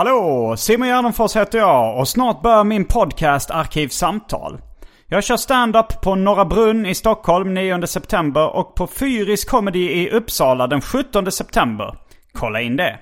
[0.00, 0.56] Hallå!
[0.56, 4.60] Simon Gärdenfors heter jag och snart börjar min podcast Arkivsamtal.
[5.06, 10.10] Jag kör stand-up på Norra Brunn i Stockholm 9 september och på Fyris Comedy i
[10.10, 11.94] Uppsala den 17 september.
[12.32, 12.98] Kolla in det!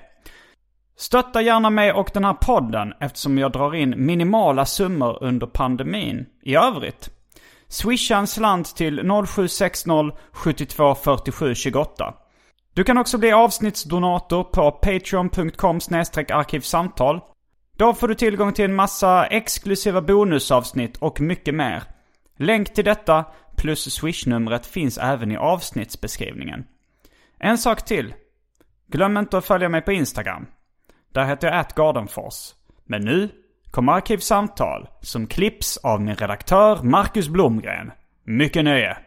[0.97, 6.25] Stötta gärna mig och den här podden eftersom jag drar in minimala summor under pandemin
[6.43, 7.09] i övrigt.
[7.67, 12.13] Swisha en slant till 0760 72 47 28.
[12.73, 15.79] Du kan också bli avsnittsdonator på patreon.com
[16.29, 17.19] arkivsamtal.
[17.77, 21.83] Då får du tillgång till en massa exklusiva bonusavsnitt och mycket mer.
[22.37, 23.25] Länk till detta
[23.57, 26.65] plus swishnumret finns även i avsnittsbeskrivningen.
[27.39, 28.13] En sak till.
[28.87, 30.45] Glöm inte att följa mig på Instagram.
[31.13, 32.53] Där heter jag atgardenfors.
[32.85, 33.29] Men nu
[33.71, 37.91] kommer Arkivsamtal som klipps av min redaktör Marcus Blomgren.
[38.23, 38.97] Mycket nöje!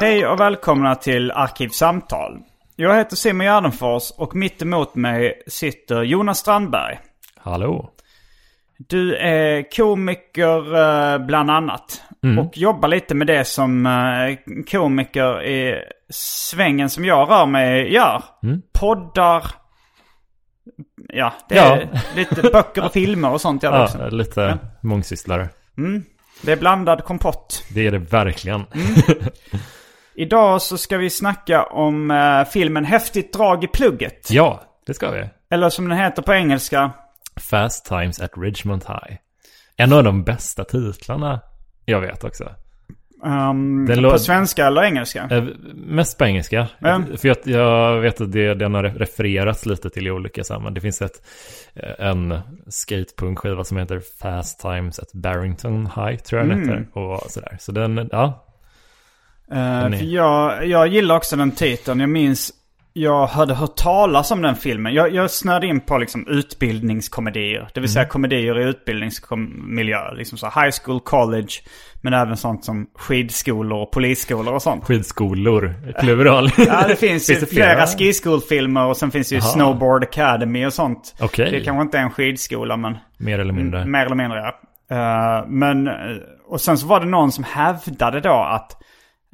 [0.00, 2.38] Hej och välkomna till Arkivsamtal.
[2.76, 6.98] Jag heter Simon Gärdenfors och mitt emot mig sitter Jonas Strandberg.
[7.36, 7.90] Hallå.
[8.78, 10.76] Du är komiker
[11.12, 12.02] eh, bland annat.
[12.38, 18.22] Och jobbar lite med det som eh, komiker i svängen som jag rör mig gör.
[18.72, 19.44] Poddar.
[21.08, 22.00] Ja, det är Ja.
[22.16, 24.08] lite böcker och filmer och sånt det Ja, också.
[24.10, 25.48] lite mångsysslare.
[26.42, 27.64] Det är blandad kompott.
[27.74, 28.64] Det är det verkligen.
[30.14, 34.30] Idag så ska vi snacka om eh, filmen Häftigt drag i plugget.
[34.30, 35.28] Ja, det ska vi.
[35.50, 36.90] Eller som den heter på engelska.
[37.50, 39.16] Fast Times at Ridgemont High.
[39.76, 41.40] En av de bästa titlarna
[41.84, 42.44] jag vet också.
[43.22, 45.28] Um, på svenska eller engelska?
[45.30, 45.44] Eh,
[45.74, 46.68] mest på engelska.
[46.84, 47.16] Mm.
[47.16, 50.74] För jag, jag vet att det, den har refererats lite till i olika sammanhang.
[50.74, 51.22] Det finns ett,
[51.74, 52.38] eh, en
[52.68, 56.98] skatepunk-skiva som heter Fast Times at Barrington High, tror jag den heter.
[56.98, 57.56] Och sådär.
[57.60, 58.46] Så den, ja.
[59.98, 62.00] För jag, jag gillar också den titeln.
[62.00, 62.52] Jag minns,
[62.92, 64.94] jag hade hört talas om den filmen.
[64.94, 67.68] Jag, jag snöade in på liksom utbildningskomedier.
[67.74, 68.10] Det vill säga Mm.
[68.10, 70.12] komedier i utbildningsmiljö.
[70.14, 71.48] Liksom så high school, college.
[72.02, 74.84] Men även sånt som skidskolor och polisskolor och sånt.
[74.84, 76.50] Skidskolor, plural.
[76.58, 79.48] Ja, det finns ju det flera skiskolfilmer och sen finns det ju Jaha.
[79.48, 81.14] Snowboard Academy och sånt.
[81.20, 81.50] Okej.
[81.50, 83.84] Det kanske inte är en skidskola men Mer eller mindre.
[83.86, 84.56] mer eller mindre ja.
[84.96, 85.88] Eh, men,
[86.48, 88.76] och sen så var det någon som hävdade då att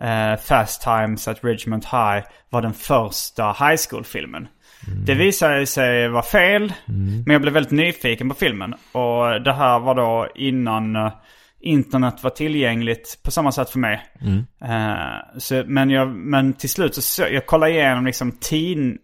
[0.03, 4.49] eh, Fast Times at Ridgemont High var den första high school-filmen.
[5.07, 6.73] Det visade sig vara fel,
[7.25, 8.75] men jag blev väldigt nyfiken på filmen.
[8.93, 11.13] Och det här var då innan eh,
[11.61, 14.03] internet var tillgängligt på samma sätt för mig.
[14.63, 18.99] Eh, så, men, jag, men till slut så, jag kollade igenom liksom tin,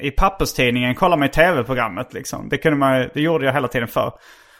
[0.00, 2.48] i papperstidningen kollar man i tv-programmet liksom.
[2.48, 4.12] Det, kunde man, det gjorde jag hela tiden för.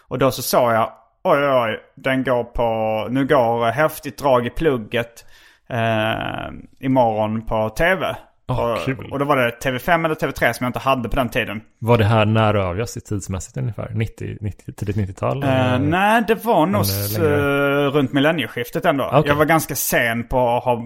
[0.09, 0.93] Och då så såg jag,
[1.25, 5.25] oj oj oj, den går på, nu går häftigt drag i plugget
[5.69, 8.17] eh, imorgon på tv.
[8.49, 11.29] Åh, och, och då var det TV5 eller TV3 som jag inte hade på den
[11.29, 11.61] tiden.
[11.79, 13.91] Var det här när avgörs i tidsmässigt ungefär?
[13.95, 15.43] 90, 90 tidigt 90-tal?
[15.43, 16.85] Eh, nej, det var nog
[17.19, 17.87] längre?
[17.87, 19.05] uh, runt millennieskiftet ändå.
[19.05, 19.23] Okej.
[19.27, 20.83] Jag var ganska sen på att ha,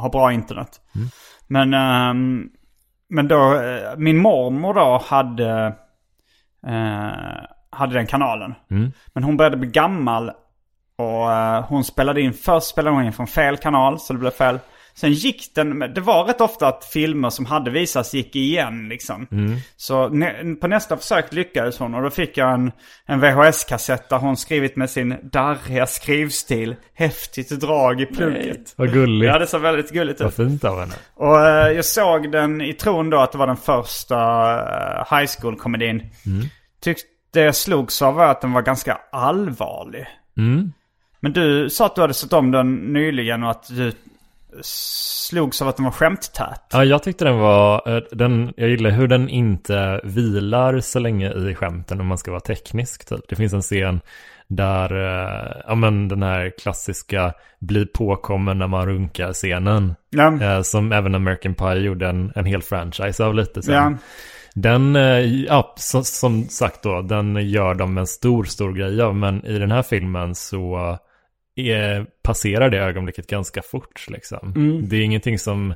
[0.00, 0.68] ha bra internet.
[0.94, 1.08] Mm.
[1.46, 2.48] Men, ehm,
[3.08, 5.66] men då, eh, min mormor då hade,
[6.66, 7.44] eh,
[7.76, 8.54] hade den kanalen.
[8.70, 8.92] Mm.
[9.14, 10.30] Men hon började bli gammal
[10.98, 14.30] och eh, hon spelade in, först spelade hon in från fel kanal så det blev
[14.30, 14.58] fel.
[14.94, 19.26] Sen gick den, det var rätt ofta att filmer som hade visats gick igen liksom.
[19.76, 22.72] Så nä, på nästa försök lyckades hon och då fick jag en,
[23.06, 26.76] en VHS-kassett där hon skrivit med sin darriga skrivstil.
[26.94, 28.74] Häftigt drag i plugget.
[28.76, 29.32] Vad gulligt.
[29.32, 30.36] Ja, det såg väldigt gulligt Vad ut.
[30.36, 30.94] fint av henne.
[31.14, 34.16] Och eh, jag såg den i tron då att det var den första
[34.54, 36.02] eh, high school-komedin.
[37.36, 40.06] Tyckte jag slogs av var att den var ganska allvarlig.
[40.36, 40.72] Mm.
[41.20, 43.92] Men du sa att du hade sett om den nyligen och att du
[44.62, 46.62] slogs av att den var skämttät.
[46.72, 51.50] Ja, jag tyckte den var, eh, den, jag gillar hur den inte vilar så länge
[51.50, 53.28] i skämten om man ska vara teknisk typ.
[53.28, 54.00] Det finns en scen
[54.46, 59.94] där, eh, ja men den här klassiska bli påkommen när man runkar scenen.
[60.10, 60.42] Ja.
[60.42, 63.74] Eh, som även American Pie gjorde en, en hel franchise av lite sen.
[63.74, 63.92] Ja.
[64.56, 69.16] Den, eh, ja, som sagt då, den gör de en stor, stor grej av.
[69.16, 70.98] Men i den här filmen så
[71.56, 74.52] är, passerar det ögonblicket ganska fort liksom.
[74.88, 75.74] Det är ingenting som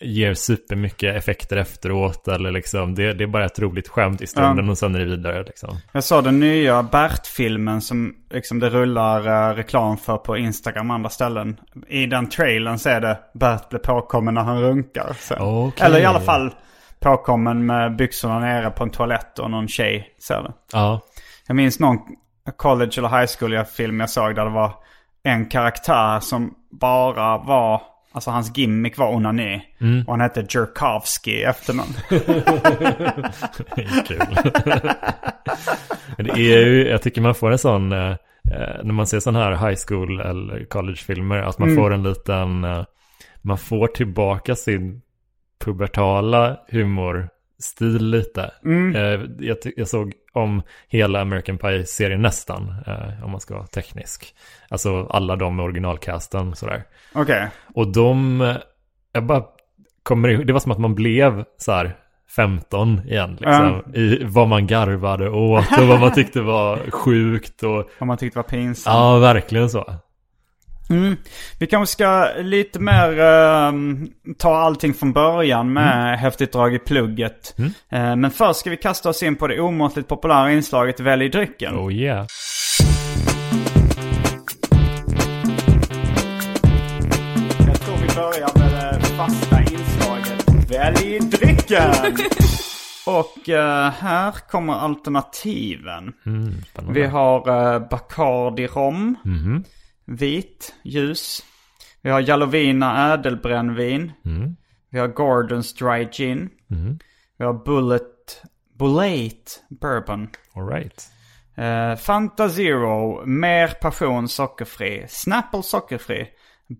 [0.00, 4.68] ger supermycket effekter efteråt eller liksom, det, det är bara ett roligt skämt i stunden
[4.68, 5.78] och sen är det vidare liksom.
[5.92, 10.94] Jag såg den nya Bert-filmen som liksom det rullar eh, reklam för på Instagram och
[10.94, 11.56] andra ställen.
[11.88, 15.16] I den trailern så är det Bert blir påkommen när han runkar.
[15.38, 15.86] Okej.
[15.86, 16.50] Eller i alla fall
[17.06, 20.52] påkommen med byxorna nere på en toalett och någon tjej ser det.
[20.72, 21.00] Ja,
[21.46, 21.98] Jag minns någon
[22.56, 24.72] college eller high school film jag såg där det var
[25.22, 27.82] en karaktär som bara var,
[28.12, 29.62] alltså hans gimmick var onani.
[30.06, 31.94] Och han hette Jerkovsky i efternamn.
[34.06, 34.36] kul.
[36.16, 38.16] Det är ju, jag tycker man får en sån, eh,
[38.82, 42.84] när man ser sån här high school eller collegefilmer, att man får en liten, eh,
[43.42, 45.02] man får tillbaka sin
[45.64, 48.50] pubertala humorstil lite.
[48.94, 54.34] Eh, jag, jag såg om hela American Pie-serien nästan, eh, om man ska vara teknisk.
[54.68, 56.82] Alltså alla de med originalcasten sådär.
[57.14, 57.48] Okej.
[57.74, 58.40] Och de,
[59.12, 59.44] jag bara
[60.02, 61.96] kommer ihåg, det var som att man blev så här
[62.36, 63.82] 15 igen liksom.
[63.94, 68.38] I vad man garvade åt och vad man tyckte var sjukt och Om man tyckte
[68.38, 68.94] var pinsamt.
[68.96, 69.94] ja, verkligen så.
[71.58, 77.54] Vi kanske ska lite mer ehm, ta allting från början med häftigt drag i plugget.
[77.88, 81.74] Eh, men först ska vi kasta oss in på det omåttligt populära inslaget Välj drycken.
[81.76, 82.26] Oh yeah.
[87.66, 92.16] Jag tror vi börjar med det fasta inslaget Välj drycken!
[93.06, 96.12] Och eh, här kommer alternativen.
[96.26, 96.54] Mm.
[96.88, 99.16] Vi har uh, Bacardi rom.
[99.24, 99.64] Mhm.
[100.06, 101.42] Vit, ljus.
[102.02, 104.12] Vi har Jalovina ädelbrännvin.
[104.24, 104.56] Mm.
[104.90, 106.50] Vi har Gordons dry gin.
[106.66, 106.98] Mhm.
[107.38, 108.42] Vi har Bullet,
[108.78, 110.28] Bullet bourbon.
[110.54, 111.08] All right.
[111.56, 115.04] Eh, Fanta Zero, mer passion sockerfri.
[115.08, 116.28] Snapple sockerfri.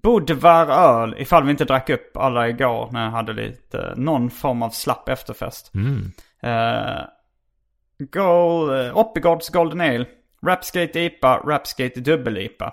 [0.02, 4.62] Budvar öl, ifall vi inte drack upp alla igår när jag hade lite, någon form
[4.62, 5.74] av slapp efterfest.
[5.74, 6.12] Mm.
[6.44, 7.04] Uh,
[7.98, 10.06] Gold, uh, Oppigårds Golden Ale.
[10.46, 12.72] Rapskate IPA, Rapskate Dubbel-IPA.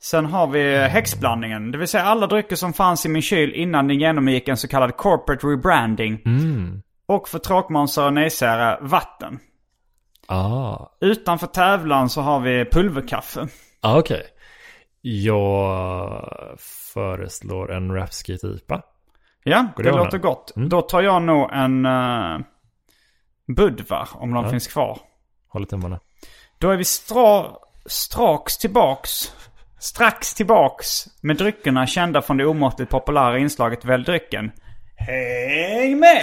[0.00, 3.88] Sen har vi häxblandningen, det vill säga alla drycker som fanns i min kyl innan
[3.88, 6.22] den genomgick en så kallad corporate rebranding.
[6.24, 6.82] Mm.
[7.06, 9.38] Och för tråkmånsar och nejsägare, vatten.
[10.26, 13.48] Ah, Utanför tävlan så har vi pulverkaffe.
[13.80, 14.22] ah okej.
[15.00, 16.28] Jag
[16.94, 18.82] föreslår en Rapskate IPA.
[19.44, 20.56] Ja, Går det det låter gott.
[20.56, 20.68] Mm.
[20.68, 22.40] Då tar jag nog en uh,
[23.56, 24.50] Budvar, om de Ja.
[24.50, 24.98] finns kvar.
[25.48, 26.00] Håller tummarna.
[26.58, 27.46] Då är vi stra
[27.86, 29.34] strax tillbaks.
[29.80, 34.50] Strax tillbaks med dryckerna kända från det omåttligt populära inslaget Välj drycken.
[34.96, 36.22] Häng med!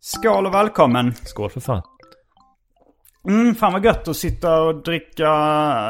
[0.00, 1.14] Skål och välkommen.
[1.14, 1.82] Skål för fan.
[3.28, 5.26] Mm, fan vad gött att sitta och dricka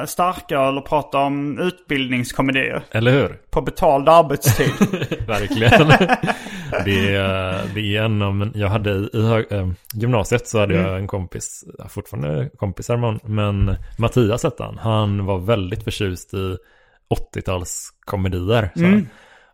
[0.06, 2.82] starköl och prata om utbildningskomedier.
[2.90, 3.38] Eller hur?
[3.50, 4.70] På betald arbetstid.
[5.26, 5.88] Verkligen.
[6.84, 10.74] det, är, det är en av, men jag hade i, hög, eh, gymnasiet så hade
[10.74, 14.78] jag en kompis, fortfarande kompisar men, men Mattias hette han.
[14.78, 16.56] Han var väldigt förtjust i
[17.14, 18.70] 80-talskomedier.
[18.74, 19.08] sa han.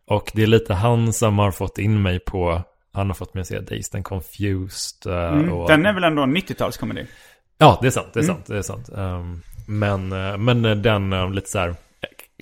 [0.07, 3.41] Och det är lite han som har fått in mig på, han har fått mig
[3.41, 5.13] att se Dazed and Confused.
[5.13, 5.53] eh, Mm.
[5.53, 7.07] och, Den är väl ändå en 90-talskomedi?
[7.59, 8.88] Ja, det är sant, det är sant, det är sant.
[8.97, 11.75] Ehm, men, eh, men den eh, lite så här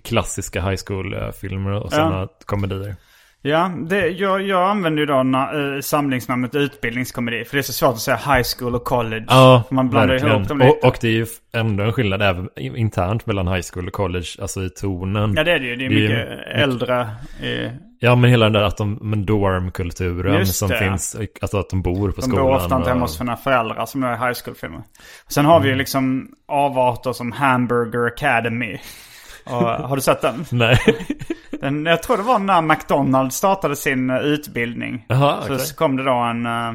[0.05, 2.95] klassiska high school-filmer och sådana komedier.
[3.43, 7.45] Ja, det, jag, jag använder ju då na, eh, samlingsnamnet utbildningskomedi.
[7.45, 9.25] För det är så svårt att säga high school och college.
[9.29, 10.37] Ja, Man blandar verkligen.
[10.37, 10.71] ihop dem lite.
[10.71, 14.27] och, och det är ju ändå en skillnad även internt mellan high school och college,
[14.41, 15.35] alltså i tonen.
[15.37, 15.77] Ja det är det ju.
[15.77, 17.01] Det är Det är mycket mycket- äldre.
[17.43, 17.71] Eh,
[18.07, 20.79] Ja, men hela den där att de, men dorm-kulturen som det.
[20.79, 22.45] finns, alltså att de bor på de skolan.
[22.47, 24.83] bor ofta inte hemma hos sina föräldrar som är high school-filmer.
[25.29, 25.63] Sen har Mm.
[25.65, 28.79] vi ju liksom avarter som Hamburger Academy.
[29.47, 30.45] Och, har du sett den?
[30.53, 30.79] Nej.
[31.61, 31.87] den?
[31.87, 35.05] Jag tror det var när McDonalds startade sin eh, utbildning.
[35.09, 35.67] Jaha, Så, okej.
[35.67, 36.73] så kom det då en, eh,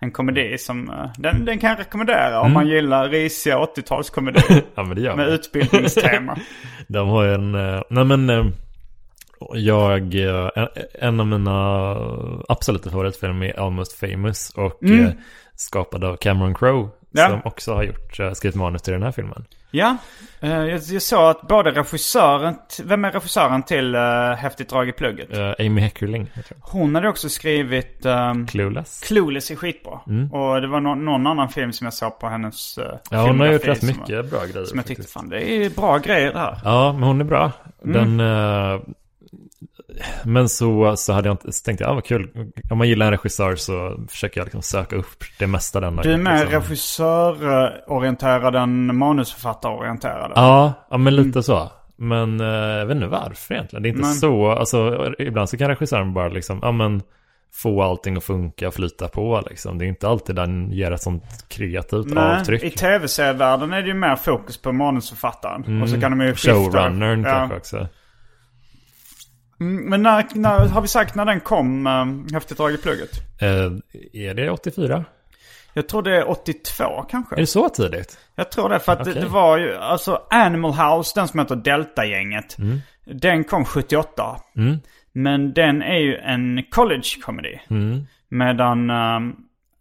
[0.00, 0.90] en komedi som...
[0.90, 2.42] eh, Den, den kan jag rekommendera Mm.
[2.46, 4.62] om man gillar risiga 80-talskomedier.
[4.74, 5.34] Ja, men det gör med man.
[5.34, 6.36] utbildningstema.
[6.88, 7.52] De har ju en,
[7.90, 8.52] nej men
[9.54, 10.48] jag, eh,
[11.00, 11.96] en- av mina
[12.48, 15.08] absoluta favoritfilmer är Almost famous och eh,
[15.54, 16.78] skapad av Cameron Crowe.
[16.80, 16.90] Mm.
[17.10, 17.28] Ja.
[17.30, 19.44] Som också har gjort, eh, skrivit manus till den här filmen.
[19.70, 19.96] Ja,
[20.40, 22.54] jag, jag såg att både regissören...
[22.84, 25.58] Vem är regissören till uh, Häftigt drag i plugget?
[25.60, 26.30] Amy Heckerling.
[26.60, 28.06] Hon hade också skrivit...
[28.06, 29.00] Um, Clueless.
[29.00, 29.92] Clueless är skitbra.
[30.32, 33.40] Och det var nå- någon annan film som jag såg på hennes uh, Ja, hon
[33.40, 35.12] har gjort rätt mycket bra grejer Som jag tyckte, faktiskt.
[35.12, 36.58] fan det är bra grejer det här.
[36.64, 37.52] Ja, men hon är bra.
[37.84, 38.16] Mm.
[38.16, 38.20] Den...
[40.24, 42.30] men så, så hade jag inte, så tänkte jag, ah, vad kul.
[42.70, 46.12] Om man gillar en regissör så försöker jag liksom söka upp det mesta den Du
[46.12, 46.60] är mer liksom.
[46.60, 50.32] regissörorienterad än manusförfattarorienterad.
[50.34, 51.70] Ja, ja men lite så.
[51.96, 53.82] Men eh, jag vet inte varför egentligen.
[53.82, 57.02] Det är inte Men- så, alltså ibland så kan regissören bara liksom, ja men
[57.54, 59.78] få allting att funka, flyta på liksom.
[59.78, 62.62] Det är inte alltid den ger ett sånt kreativt Nej, avtryck.
[62.62, 65.82] i tv-serievärlden är det ju mer fokus på manusförfattaren.
[65.82, 66.52] Och så kan de ju skifta.
[66.52, 67.30] Showrunnern Ja.
[67.30, 67.88] kanske också.
[69.60, 73.10] Mm, Men när, när, har vi sagt när den kom, um, Häftigt drag i plugget?
[73.40, 75.04] Eh, är det 84?
[75.74, 77.34] Jag tror det är 82 kanske.
[77.34, 78.18] Är det så tidigt?
[78.34, 79.22] Jag tror det, för att det, Okej.
[79.22, 82.56] det var ju, alltså Animal House, den som heter Delta-gänget.
[83.04, 84.40] Den kom 78.
[84.56, 84.76] Mm.
[85.12, 87.60] Men den är ju en college-komedi.
[87.70, 88.06] Mm.
[88.28, 89.36] Medan um,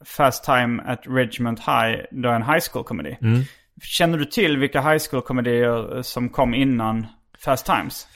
[0.06, 3.18] Fast Time at Ridgemont High, då är en high school-komedi.
[3.22, 3.42] Mm.
[3.82, 7.08] Känner du till vilka high school-komedier som kom innan
[7.46, 8.08] Fast Times?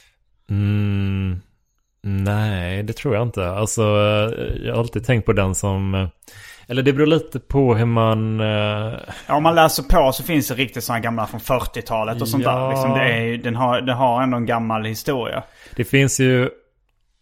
[0.50, 1.42] Mm,
[2.02, 3.50] nej, det tror jag inte.
[3.50, 5.96] Alltså, eh, jag har alltid tänkt på den som...
[5.96, 6.08] eh,
[6.68, 8.40] Eller det beror lite på hur man...
[8.40, 12.30] eh, Ja, om man läser på så finns det riktigt sådana gamla från 40-talet och
[12.30, 12.60] sånt Ja.
[12.60, 12.70] där.
[12.70, 15.44] Liksom det är, den, har, den har ändå en gammal historia.
[15.76, 16.50] Det finns ju...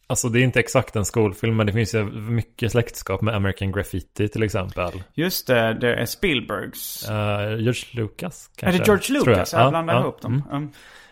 [0.10, 3.72] Alltså det är inte exakt en skolfilm, men det finns ju mycket släktskap med American
[3.72, 5.04] Graffiti till exempel.
[5.14, 7.10] Just det, det är Spielbergs.
[7.10, 7.16] Uh,
[7.60, 8.82] George Lucas är kanske?
[8.82, 9.54] det George Lucas?
[9.54, 10.44] Jag, Ja, blandar ja, ihop dem.
[10.52, 10.70] Mm.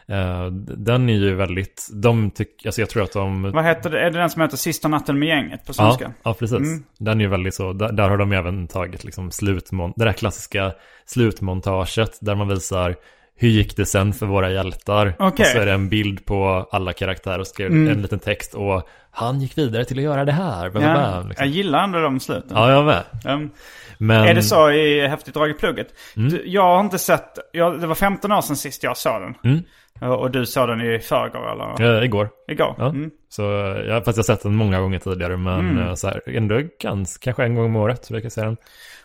[0.08, 0.46] Eh,
[0.78, 1.88] den är ju väldigt...
[1.94, 2.68] De tycker...
[2.68, 3.52] Alltså jag tror att de...
[3.52, 4.00] Vad heter det?
[4.02, 6.12] Är det den som heter Sista natten med gänget på Ja, svenska?
[6.24, 6.58] ja, precis.
[6.58, 6.84] Mm.
[6.98, 10.14] Den är ju väldigt så, där, där har de även tagit liksom slutmon- det där
[10.14, 10.72] klassiska
[11.06, 12.96] slutmontaget där man visar
[13.38, 15.06] hur gick det sen för våra hjältar?
[15.06, 15.16] Mm.
[15.32, 18.88] Och så är det en bild på alla karaktärer och skrev en liten text och
[19.12, 20.66] han gick vidare till att göra det här.
[20.66, 21.48] Ja, bam, jag liksom.
[21.48, 22.52] gillar ändå de sluten.
[22.58, 23.04] ja, jag med.
[23.36, 23.50] Um,
[23.98, 25.88] Men, Är det så i Häftigt drag i plugget?
[26.18, 26.40] Mm.
[26.46, 29.64] Jag har inte sett, jag, det var 15 år sedan sist jag såg den.
[30.02, 31.98] Och du såg den i förrgår eller?
[31.98, 32.30] Eh, igår.
[32.48, 32.76] Igår?
[32.78, 32.90] Ja.
[32.90, 33.12] Mm.
[33.30, 33.42] Så,
[33.88, 35.88] ja, fast jag har sett den många gånger tidigare, men Mm.
[35.88, 38.58] eh, så här, ändå ganska, kanske en gång om året brukar jag se den.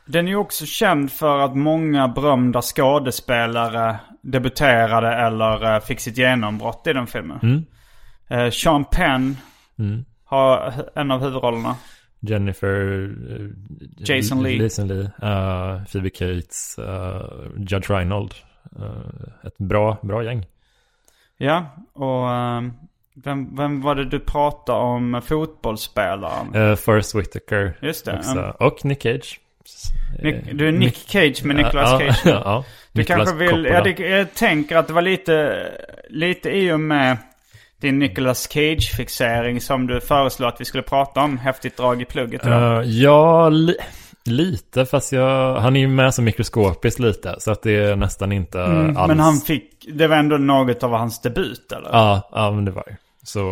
[0.07, 6.19] Den är ju också känd för att många berömda skådespelare debuterade eller eh, fick sitt
[6.19, 7.39] genombrott i den filmen.
[7.43, 7.65] Mm.
[8.29, 9.37] Eh, Sean Penn
[9.79, 10.05] Mm.
[10.25, 11.77] har en av huvudrollerna.
[12.21, 13.03] Jennifer...
[13.31, 13.47] eh,
[14.17, 14.63] Jason Lee.
[14.63, 15.11] Jason Lee.
[15.23, 16.79] eh, Phoebe Cates.
[16.79, 17.23] eh,
[17.57, 18.35] Judge Reinhold.
[18.79, 20.47] Eh, ett bra, bra gäng.
[21.43, 22.73] Ja, och ehm,
[23.15, 26.55] vem, vem var det du pratade om fotbollsspelaren?
[26.55, 27.77] Uh, Forrest Whitaker.
[27.83, 28.19] Just det.
[28.19, 28.31] Också.
[28.31, 28.51] mm.
[28.51, 29.41] Och Nick Cage.
[30.23, 32.21] Nick, Eh, du är Nick Cage med Nicolas ja, Cage.
[32.25, 32.65] Ja, ja.
[32.93, 35.67] Du Nicolas kanske vill, ja, det, jag tänker att det var lite,
[36.09, 37.17] lite i och med
[37.81, 41.39] din Nicolas Cage-fixering som du föreslog att vi skulle prata om.
[41.39, 42.83] Häftigt drag i plugget idag.
[42.83, 43.75] Eh, ja, li
[44.25, 44.87] lite.
[44.87, 47.35] Fast jag, han är ju med så mikroskopiskt lite.
[47.39, 49.09] Så att det är nästan inte Mm, alls.
[49.09, 51.89] men han fick, det var ändå något av hans debut eller?
[51.93, 52.97] Ja, ja, men det var det.
[53.25, 53.43] Så,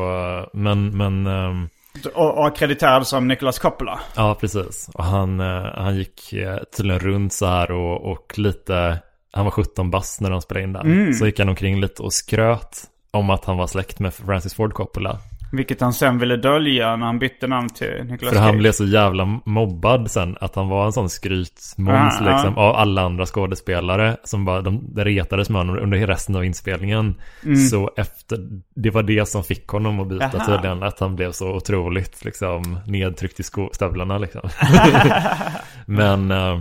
[0.53, 1.27] men, men...
[1.27, 1.69] ehm,
[2.15, 4.01] Och, och akkrediterad som Nicolas Coppola.
[4.17, 4.91] Ja, precis.
[4.95, 8.99] Och han, eh, han gick eh, tydligen runt så här och, och lite...
[9.33, 10.87] Han var 17 bast när de spelade in den.
[10.87, 11.13] Mm.
[11.15, 14.73] Så gick han omkring lite och skröt om att han var släkt med Francis Ford
[14.75, 15.19] Coppola.
[15.53, 18.47] Vilket han sen ville dölja när han bytte namn till Nicolas För Cage.
[18.47, 22.75] han blev så jävla mobbad sen att han var en sån skrytmåns Ah, liksom av
[22.77, 27.15] alla andra skådespelare som bara de retades med honom under resten av inspelningen.
[27.45, 27.57] Mm.
[27.57, 28.39] Så efter,
[28.75, 30.47] det var det som fick honom att byta Aha.
[30.47, 34.41] tydligen, att han blev så otroligt liksom nedtryckt i sko- stövlarna liksom.
[35.87, 36.59] Men, eh,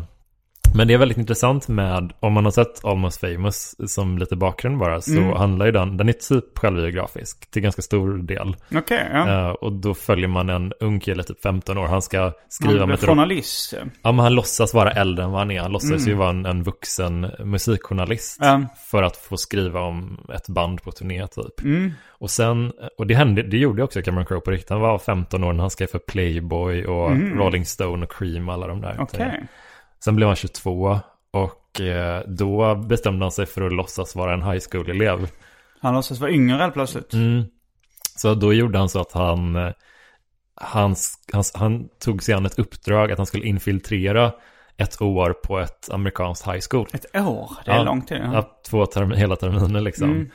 [0.75, 4.77] Men det är väldigt intressant med, om man har sett Almost famous som lite bakgrund
[4.77, 5.31] bara, så Mm.
[5.33, 8.55] handlar ju den, den är typ självbiografisk till ganska stor del.
[8.75, 9.29] Okej, ja.
[9.29, 12.85] Eh, och då följer man en ung kille, typ 15 år, han ska Han skriva
[12.85, 13.73] med ett journalist.
[14.03, 14.11] ja.
[14.11, 15.61] Men han låtsas vara äldre än vad han är.
[15.61, 18.37] Han låtsas ju vara en, en vuxen musikjournalist.
[18.41, 18.61] Ja.
[18.91, 21.61] För att få skriva om ett band på turné typ.
[21.61, 21.91] Mm.
[22.09, 24.69] Och sen, och det hände, det gjorde också Cameron Crowe på riktigt.
[24.69, 28.67] Han var 15 år när han skrev för Playboy och Rolling Stone och Cream alla
[28.67, 28.93] de där.
[29.19, 29.47] Mm.
[30.03, 30.99] Sen blev han 22
[31.31, 35.29] och eh, då bestämde han sig för att låtsas vara en high school-elev.
[35.81, 37.13] Han låtsas vara yngre helt plötsligt.
[37.13, 37.43] Mm.
[38.15, 39.55] Så då gjorde han så att han,
[40.55, 40.95] han,
[41.33, 44.31] han, han tog sig an ett uppdrag att han skulle infiltrera
[44.77, 46.87] ett år på ett amerikanskt high school.
[46.93, 47.51] Ett år?
[47.65, 47.83] Det är Ja.
[47.83, 48.21] lång tid.
[48.33, 48.59] Ja.
[48.69, 50.09] Två term hela terminer liksom.
[50.11, 50.29] Mm.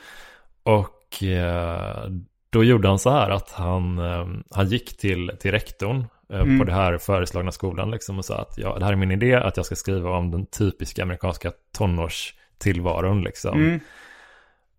[0.63, 2.09] Och eh,
[2.49, 6.05] då gjorde han så här att han, eh, han gick till, till rektorn
[6.41, 6.59] Mm.
[6.59, 9.35] på det här föreslagna skolan liksom och sa att ja, det här är min idé
[9.35, 13.59] att jag ska skriva om den typiska amerikanska tonårstillvaron liksom.
[13.59, 13.79] Mm.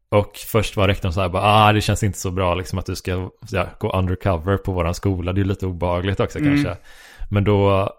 [0.09, 2.87] Och först var rektorn så här bara, ah det känns inte så bra liksom att
[2.87, 5.33] du ska ja, gå undercover på våran skola.
[5.33, 6.55] Det är lite obagligt också Mm.
[6.55, 6.77] kanske.
[7.31, 7.91] Men då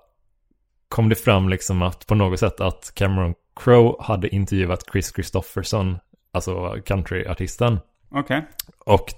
[0.89, 5.97] kom det fram liksom att på något sätt att Cameron Crowe hade intervjuat Chris Christopherson,
[6.31, 7.79] alltså countryartisten.
[8.11, 8.45] Okej.
[8.85, 9.13] Och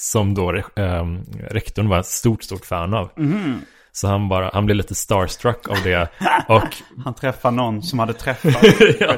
[0.00, 1.04] som då eh,
[1.50, 3.10] rektorn var ett stort, stort fan av.
[3.16, 3.60] Mhm.
[3.92, 6.08] Så han bara, han blev lite starstruck av det.
[6.48, 8.64] Och Han träffade någon som hade träffat
[9.00, 9.16] Ja.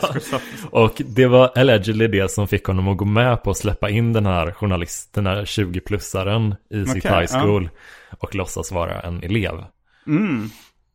[0.70, 4.12] Och det var allegedly det som fick honom att gå med på att släppa in
[4.12, 7.70] den här journalisten, den här 20-plussaren i sitt high school.
[8.18, 9.64] Och låtsas vara en elev.
[10.06, 10.50] Mm.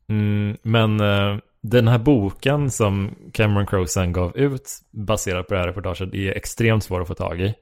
[0.09, 5.59] Mm, men eh, den här boken som Cameron Crowe sen gav ut baserat på det
[5.59, 7.53] här reportaget är extremt svår att få tag i.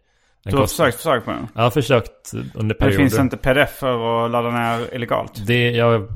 [0.45, 1.47] Den Du har kostar- försökt, försökt på den?
[1.55, 2.97] Jag har försökt under Det perioder.
[2.97, 5.47] finns inte pdf-er att ladda ner illegalt?
[5.47, 6.07] Det, jag,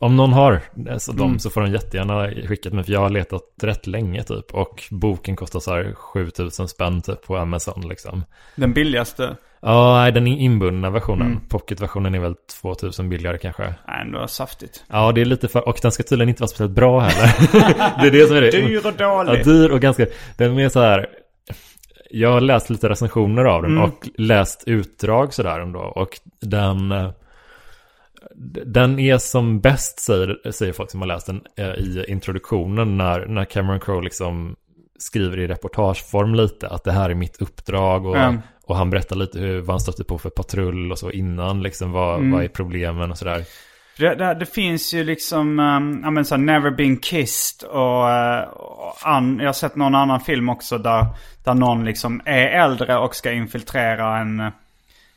[0.00, 1.22] om någon har alltså Mm.
[1.22, 2.84] dem så får de jättegärna skicka till mig.
[2.84, 4.54] För jag har letat rätt länge typ.
[4.54, 8.24] Och boken kostar så här 7000 spänn typ på Amazon liksom.
[8.56, 9.36] Den billigaste?
[9.62, 11.26] Ja, den inbundna versionen.
[11.26, 11.40] Mm.
[11.48, 13.62] Pocketversionen är väl 2000 billigare kanske.
[13.62, 14.84] Nej, ändå saftigt.
[14.90, 15.68] Ja, det är lite för...
[15.68, 17.34] Och den ska tydligen inte vara speciellt bra heller.
[18.02, 18.50] det är det som är det.
[18.50, 19.40] Dyr och dålig.
[19.40, 20.06] Ja, dyr och ganska...
[20.36, 21.06] Den är så här...
[22.20, 23.84] Jag har läst lite recensioner av den Mm.
[23.84, 25.80] och läst utdrag sådär ändå.
[25.80, 26.08] Och
[26.40, 26.92] den...
[26.92, 27.10] eh,
[28.66, 33.26] Den är som bäst, säger, säger folk som har läst den, eh, i introduktionen när,
[33.26, 34.56] när Cameron Crowe liksom
[34.98, 38.38] skriver i reportageform lite att det här är mitt uppdrag och, Mm.
[38.66, 41.92] och han berättar lite hur, vad han stötte på för patrull och så innan liksom
[41.92, 42.32] vad, Mm.
[42.32, 43.44] vad är problemen och sådär.
[43.98, 48.10] Det, det, det finns ju liksom, um, ja men så här, Never Been Kissed och,
[48.10, 51.06] eh, och an, jag har sett någon annan film också där,
[51.44, 54.52] där någon liksom är äldre och ska infiltrera en,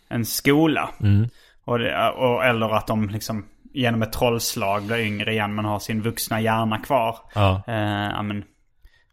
[0.10, 0.90] en skola.
[1.02, 1.30] Mm.
[1.66, 5.80] Och, det, och, eller att de liksom genom ett trollslag blir yngre igen men har
[5.80, 7.18] sin vuxna hjärna kvar.
[7.36, 7.64] Ja.
[7.68, 8.44] Eh, ja men,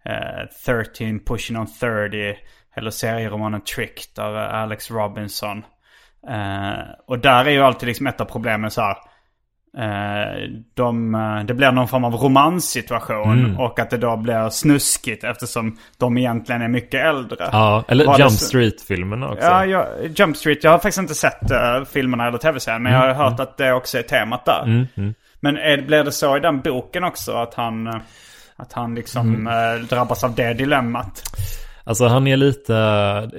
[0.04, 2.36] eh, 13 pushing on 30.
[2.76, 5.64] Eller serieromanen Tricked av eh, Alex Robinson.
[6.28, 8.96] Eh, och där är ju alltid liksom ett av problemen så här.
[9.78, 13.60] Eh, de, eh, det blir någon form av romanssituation Mm.
[13.60, 17.48] och att det då blir snuskigt eftersom de egentligen är mycket äldre.
[17.52, 19.46] ja, eller Var Jump Street-filmerna också.
[19.46, 20.64] Ja, jag, Jump Street.
[20.64, 22.82] Jag har faktiskt inte sett uh, filmerna eller tv-serien.
[22.82, 24.62] Men jag har hört att det också är temat där.
[24.66, 25.14] Mm, mm.
[25.40, 27.32] Men är, blir det så i den boken också?
[27.32, 27.86] Att han,
[28.56, 29.80] att han liksom Mm.
[29.80, 31.22] eh, drabbas av det dilemmat?
[31.84, 32.72] Alltså han är lite,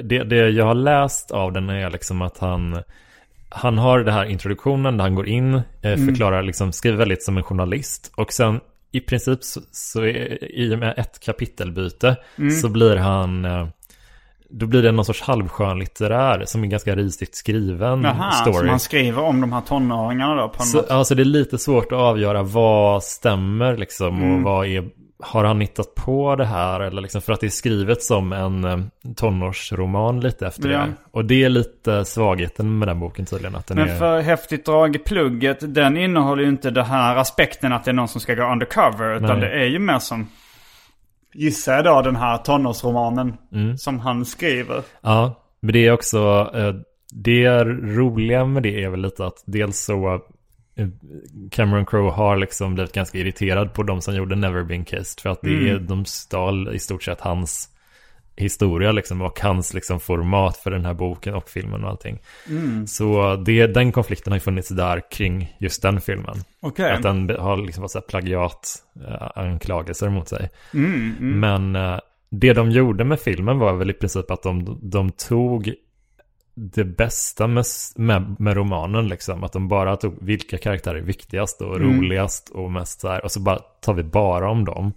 [0.03, 2.83] det, det jag har läst av den är liksom att han
[3.49, 7.37] Han har det här introduktionen där han går in, eh, förklarar liksom, skriver väldigt som
[7.37, 8.11] en journalist.
[8.15, 8.59] Och sen
[8.91, 12.15] i princip så, så är, i och med ett kapitelbyte
[12.61, 13.67] så blir han eh,
[14.49, 18.53] Då blir det någon sorts halvskönlitterär som är ganska risigt skriven Jaha, story.
[18.57, 21.57] som han skriver om de här tonåringarna då på något så, alltså det är lite
[21.57, 24.35] svårt att avgöra vad stämmer liksom Mm.
[24.35, 24.83] och vad är
[25.19, 28.65] har han hittat på det här eller liksom för att det är skrivet som en
[28.65, 28.79] eh,
[29.15, 30.79] tonårsroman lite efter Ja.
[30.79, 30.93] det.
[31.11, 33.95] Och det är lite svagheten med den boken tydligen att den Men är...
[33.95, 37.95] för häftigt drag i plugget, den innehåller ju inte den här aspekten att det är
[37.95, 39.15] någon som ska gå undercover.
[39.15, 39.49] Utan Nej.
[39.49, 40.27] det är ju mer som,
[41.33, 43.77] gissar jag då, den här tonårsromanen Mm.
[43.77, 44.81] som han skriver.
[45.01, 46.73] Ja, men det är också eh,
[47.13, 50.19] det roliga med det är väl lite att dels så
[51.51, 55.29] Cameron Crowe har liksom blivit ganska irriterad på de som gjorde Never Been Kissed för
[55.29, 55.75] att det Mm.
[55.75, 57.69] är, de stal i stort sett hans
[58.37, 62.19] historia liksom och hans liksom format för den här boken och filmen och allting.
[62.49, 62.87] Mm.
[62.87, 66.35] Så det, den konflikten har ju funnits där kring just den filmen.
[66.61, 66.91] Okej.
[66.91, 68.75] Att den har liksom fått så här plagiat
[69.07, 70.49] eh, anklagelser mot sig.
[70.73, 71.39] Mm, mm.
[71.39, 75.73] Men eh, det de gjorde med filmen var väl i princip att de, de tog
[76.55, 77.65] det bästa med,
[77.95, 79.43] med, med, romanen liksom.
[79.43, 81.97] Att de bara tog vilka karaktärer är viktigast och mm.
[81.97, 83.23] roligast och mest så här.
[83.23, 84.93] Och så bara tar vi bara om dem.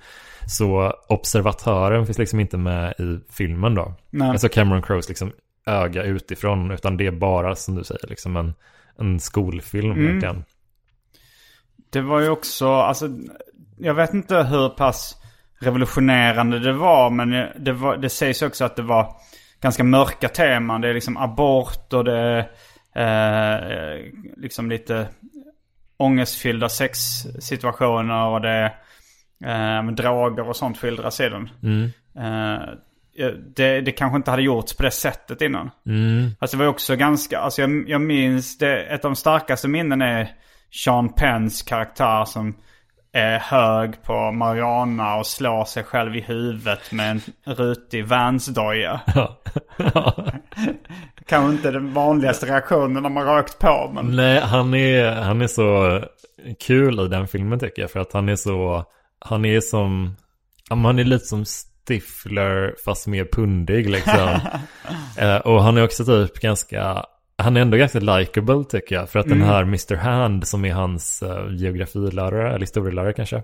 [0.46, 3.94] Så observatören finns liksom inte med i filmen då.
[4.10, 4.28] Nej.
[4.28, 5.32] Alltså Cameron Crowes liksom
[5.66, 6.70] öga utifrån.
[6.70, 8.54] Utan det är bara som du säger liksom en,
[8.98, 10.06] en skolfilm mm.
[10.06, 10.44] egentligen.
[11.90, 13.08] Det var ju också, alltså
[13.78, 15.16] jag vet inte hur pass
[15.58, 17.10] revolutionerande det var.
[17.10, 19.16] Men det, var, det sägs också att det var
[19.60, 20.80] ganska mörka teman.
[20.80, 22.46] Det är liksom abort och det
[22.92, 24.04] är eh,
[24.36, 25.08] liksom lite
[25.96, 28.72] ångestfyllda sexsituationer och det
[29.44, 31.50] är eh, droger och sånt skildras i den.
[31.62, 31.90] Mm.
[32.18, 32.68] Eh,
[33.56, 35.70] det, det kanske inte hade gjorts på det sättet innan.
[35.86, 36.30] Mm.
[36.38, 40.02] Alltså det var också ganska, alltså jag, jag minns det, ett av de starkaste minnen
[40.02, 40.30] är
[40.84, 42.56] Sean Penns karaktär som
[43.20, 47.20] hög på marijuana och slår sig själv i huvudet med en
[47.54, 49.00] rutig Vans-doja.
[51.26, 53.90] Kanske inte den vanligaste reaktionen när man rökt på.
[53.94, 54.16] Men...
[54.16, 56.00] Nej, han är, han är så
[56.60, 57.90] kul i den filmen tycker jag.
[57.90, 58.84] För att han är så,
[59.18, 60.16] han är som,
[60.70, 64.28] han är lite som Stifler fast mer pundig liksom.
[65.18, 67.04] eh, och han är också typ ganska
[67.38, 69.10] han är ändå ganska likable tycker jag.
[69.10, 69.38] För att mm.
[69.38, 69.94] den här Mr.
[69.94, 73.36] Hand som är hans uh, geografilärare, eller historielärare kanske.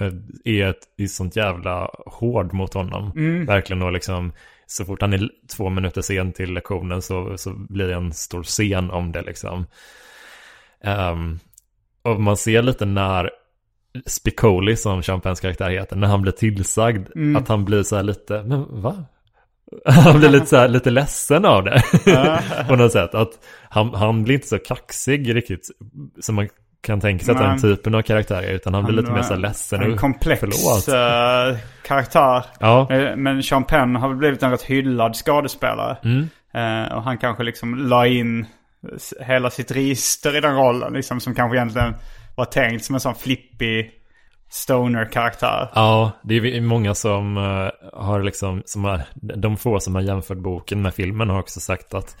[0.00, 0.12] Uh,
[0.44, 3.12] är ett är sånt jävla hård mot honom.
[3.16, 3.46] Mm.
[3.46, 4.32] Verkligen och liksom
[4.66, 8.42] så fort han är två minuter sen till lektionen så, så blir det en stor
[8.42, 9.66] scen om det liksom.
[10.84, 11.38] Um,
[12.02, 13.30] och man ser lite när
[14.06, 17.36] Spicoli som Champagnes karaktär heter, när han blir tillsagd mm.
[17.36, 19.04] att han blir så här lite, men va?
[19.84, 21.82] Han blir lite, så här, lite ledsen av det.
[22.68, 23.14] på något sätt.
[23.14, 23.30] Att
[23.68, 25.70] han, han blir inte så kaxig riktigt.
[26.20, 26.48] Som man
[26.82, 28.52] kan tänka sig att den typen av karaktär är.
[28.52, 29.82] Utan han, han blir lite mer så här ledsen.
[29.82, 31.56] En komplex uh,
[31.86, 32.44] karaktär.
[32.60, 32.92] Ja.
[32.92, 35.96] Eh, men Sean Penn har väl blivit en rätt hyllad skådespelare.
[36.04, 36.28] Mm.
[36.56, 38.46] Uh, och han kanske liksom la in
[39.20, 40.92] hela sitt register i den rollen.
[40.92, 41.94] Liksom, som kanske egentligen
[42.34, 43.90] var tänkt som en sån flippig
[44.52, 45.68] stoner-karaktär.
[45.74, 50.38] Ja, det är många som uh, har liksom, som har, de få som har jämfört
[50.38, 52.16] boken med filmen har också sagt att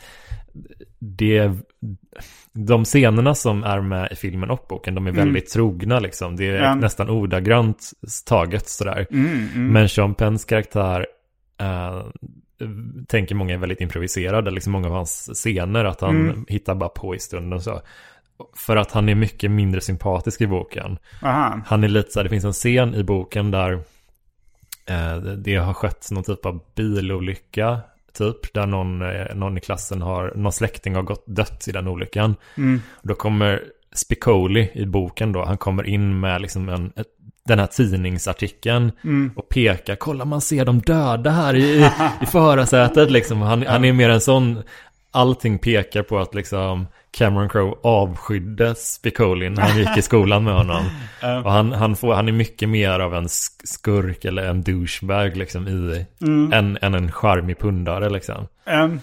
[0.98, 1.52] det,
[2.52, 5.24] de scenerna som är med i filmen och boken, de är mm.
[5.24, 6.36] väldigt trogna liksom.
[6.36, 6.74] Det är ja.
[6.74, 7.90] nästan ordagrant
[8.26, 9.06] taget sådär.
[9.10, 9.72] Mm, mm.
[9.72, 11.06] Men Sean Penns karaktär
[11.62, 12.06] uh,
[13.08, 16.44] tänker många är väldigt improviserade, liksom många av hans scener, att han mm.
[16.48, 17.80] hittar bara på i stunden så.
[18.56, 20.98] För att han är mycket mindre sympatisk i boken.
[21.22, 21.60] Aha.
[21.66, 23.72] Han är lite så här, det finns en scen i boken där
[24.86, 27.80] eh, det har skett någon typ av bilolycka.
[28.18, 31.88] Typ där någon, eh, någon i klassen har, någon släkting har gått dött i den
[31.88, 32.34] olyckan.
[32.56, 32.80] Mm.
[33.02, 33.62] Då kommer
[33.94, 37.06] Spicoli i boken då, han kommer in med liksom en, ett,
[37.44, 39.30] den här tidningsartikeln mm.
[39.36, 41.90] och pekar, kolla man ser de döda här i, i,
[42.22, 43.42] i förarsätet liksom.
[43.42, 44.62] Han, han är mer en sån,
[45.10, 46.86] allting pekar på att liksom
[47.18, 50.84] Cameron Crowe avskydde Spicoli när han gick i skolan med honom.
[51.44, 53.28] Och han, han, får, han är mycket mer av en
[53.64, 56.52] skurk eller en douchebag liksom i, mm.
[56.52, 58.46] än, än en charmig pundare liksom.
[58.66, 59.00] Um,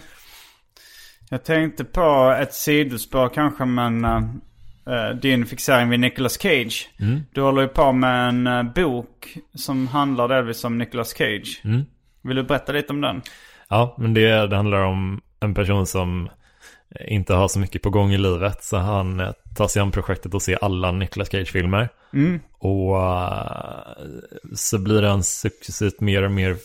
[1.28, 6.90] jag tänkte på ett sidospår kanske men uh, din fixering vid Nicolas Cage.
[7.00, 7.20] Mm.
[7.32, 11.60] Du håller ju på med en uh, bok som handlar delvis om Nicolas Cage.
[11.64, 11.84] Mm.
[12.22, 13.22] Vill du berätta lite om den?
[13.68, 16.28] Ja, men det, det handlar om en person som
[17.08, 18.64] inte har så mycket på gång i livet.
[18.64, 21.88] Så han eh, tar sig an projektet och ser alla Nicolas Cage-filmer.
[22.12, 22.40] Mm.
[22.58, 24.06] Och uh,
[24.54, 26.56] så blir han successivt mer och mer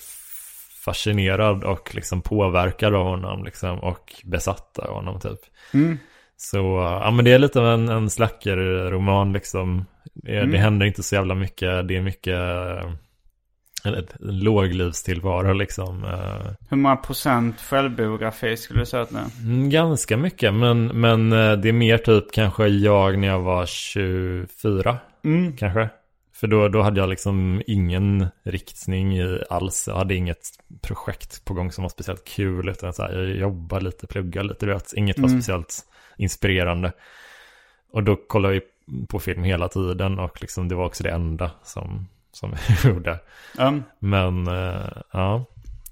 [0.86, 5.40] fascinerad och liksom påverkad av honom liksom, och besatt av honom typ.
[5.74, 5.98] Mm.
[6.38, 6.58] Så
[7.02, 9.86] ja men det är lite av en, en slacker-roman liksom.
[10.14, 10.52] Det, mm.
[10.52, 11.88] det händer inte så jävla mycket.
[11.88, 12.40] Det är mycket
[13.86, 16.04] en låglivstillvaro liksom.
[16.04, 16.52] Eh.
[16.70, 19.44] Hur många procent självbiografi skulle du säga att det är?
[19.44, 23.66] Mm, ganska mycket, men, men eh, det är mer typ kanske jag när jag var
[23.66, 24.98] 24.
[25.24, 25.58] Mm.
[25.58, 25.90] Kanske.
[26.36, 29.20] För då, då hade jag liksom ingen riktning
[29.50, 29.88] alls.
[29.88, 30.50] Jag hade inget
[30.82, 32.70] projekt på gång som var speciellt kul.
[32.70, 34.66] Utan så här, jag jobbade lite, pluggade lite.
[34.66, 35.42] Vet, inget var mm.
[35.42, 35.80] speciellt
[36.18, 36.92] inspirerande.
[37.92, 38.62] Och då kollade vi
[39.08, 40.20] på film hela tiden.
[40.20, 43.20] Och liksom, det var också det enda som som vi gjorde.
[43.60, 43.84] Mm.
[44.00, 45.46] Men, uh, ja.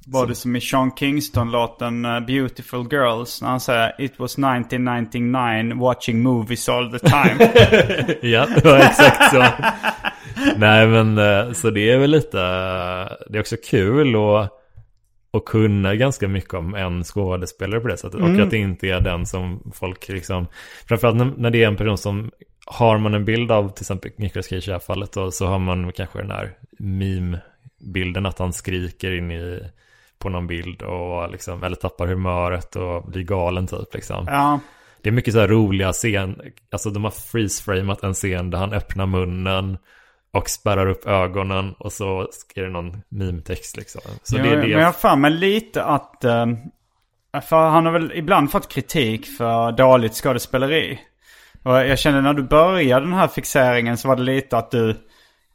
[0.05, 5.75] Var det som i Sean Kingston-låten uh, Beautiful Girls när han säger It was 1999
[5.75, 7.35] watching movies all the time.
[8.21, 9.45] ja, det var exakt så.
[10.57, 12.37] Nej men uh, så det är väl lite,
[13.29, 14.59] det är också kul och
[15.33, 18.19] och kunna ganska mycket om en skådespelare på det sättet.
[18.19, 18.35] Mm.
[18.35, 20.47] Och att det inte är den som folk liksom...
[20.87, 22.31] Framförallt när det är en person som
[22.65, 25.45] har man en bild av till exempel Nicolas Cage i det här fallet då, så
[25.45, 29.59] har man kanske den här meme-bilden att han skriker in i
[30.19, 34.25] på någon bild och liksom, eller tappar humöret och blir galen typ liksom.
[34.27, 34.59] Ja.
[35.01, 38.73] Det är mycket så här roliga scen, alltså de har freeze-framat en scen där han
[38.73, 39.77] öppnar munnen
[40.31, 44.01] och spärrar upp ögonen och så är det någon meme-text liksom.
[44.23, 44.97] Så Jo, det är Men jag det.
[44.97, 46.23] för mig lite att...
[46.23, 46.45] eh,
[47.49, 50.99] för han har väl ibland fått kritik för dåligt skådespeleri.
[51.63, 54.95] Och jag kände när du började den här fixeringen så var det lite att du...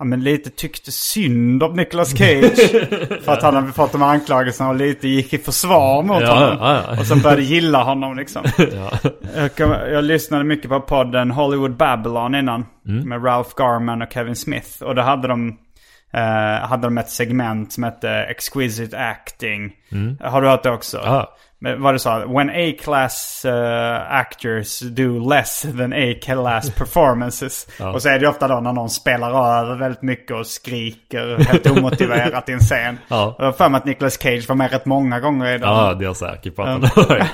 [0.01, 2.71] Ja men lite tyckte synd om Nicolas Cage.
[3.25, 6.35] för att han hade fått de här anklagelserna och lite gick i försvar mot Ja,
[6.35, 6.57] honom.
[6.61, 7.01] ja, ja.
[7.01, 8.42] Och sen började gilla honom liksom.
[8.59, 9.11] Ja.
[9.57, 12.66] Jag, jag lyssnade mycket på podden Hollywood Babylon innan.
[12.88, 13.09] Mm.
[13.09, 14.83] Med Ralph Garman och Kevin Smith.
[14.83, 15.49] Och då hade de,
[16.12, 19.73] eh, hade de ett segment som hette Exquisite Acting.
[20.21, 20.99] Har du hört det också?
[20.99, 21.25] Mm.
[21.61, 27.66] Vad du sa, when A-class eh, actors do less than A-class performances.
[27.79, 27.92] Ja.
[27.92, 31.66] Och så är det ofta då när någon spelar över väldigt mycket och skriker helt
[31.71, 32.99] omotiverat i en scen.
[33.09, 33.37] Ja.
[33.38, 35.68] Jag har för mig att Nicolas Cage var med rätt många gånger i den.
[35.68, 37.18] Ja, det är jag säker på att han har.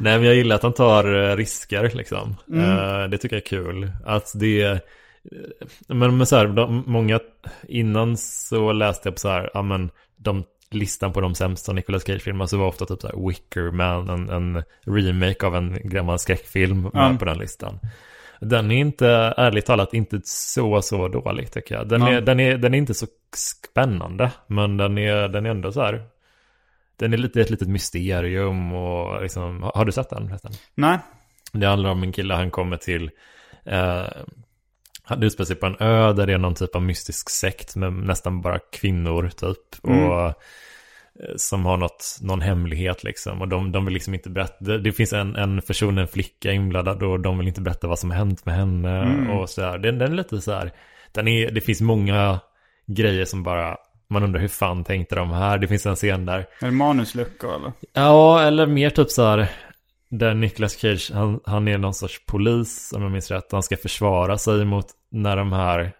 [0.00, 2.36] Nej, men jag gillar att han tar eh, risker liksom.
[2.54, 3.92] Eh, Det tycker jag är kul.
[4.06, 4.80] Att det.
[5.88, 7.20] Men, men så här, de, många...
[7.68, 12.04] Innan så läste jag på så här, ja men de listan på de sämsta Nicolas
[12.06, 16.18] Cage-filmer så var ofta typ så här Wicker Man, en, en remake av en gammal
[16.18, 17.16] skräckfilm med Ja.
[17.18, 17.78] på den listan.
[18.40, 21.88] Den är inte, ärligt talat, inte så, så dålig tycker jag.
[21.88, 22.08] Den, Ja.
[22.10, 23.06] är, den, är, den är inte så
[23.36, 26.02] spännande, men den är, den är ändå så här
[26.96, 30.38] den är lite ett litet mysterium och liksom, har du sett den?
[30.74, 30.98] Nej?
[31.52, 33.10] Det handlar om en kille, han kommer till,
[33.64, 34.04] eh,
[35.10, 37.92] han utspelar sig på en ö där det är någon typ av mystisk sekt med
[37.92, 39.84] nästan bara kvinnor typ.
[39.84, 40.32] Och eh,
[41.36, 43.40] som har något, någon hemlighet liksom.
[43.40, 46.52] Och de, de vill liksom inte berätta, det, det finns en, en person, en flicka
[46.52, 49.78] inblandad och de vill inte berätta vad som har hänt med henne och sådär.
[49.78, 50.72] Den, den är lite så här,
[51.12, 52.40] den är, det finns många
[52.86, 53.76] grejer som bara,
[54.08, 55.58] man undrar hur fan tänkte de här?
[55.58, 57.72] Det finns en scen där Är det manusluckor eller?
[57.92, 59.48] Ja, eller mer typ så här.
[60.10, 63.52] Där Nicolas Cage, han, han är någon sorts polis om jag minns rätt.
[63.52, 65.92] Han ska försvara sig mot när de här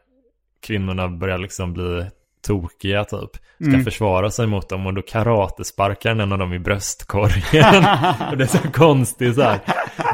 [0.67, 2.07] kvinnorna börjar liksom bli
[2.47, 3.31] tokiga typ.
[3.69, 7.85] Ska försvara sig mot dem och då karatesparkar han en av dem i bröstkorgen.
[8.31, 9.61] och det är så konstigt så här.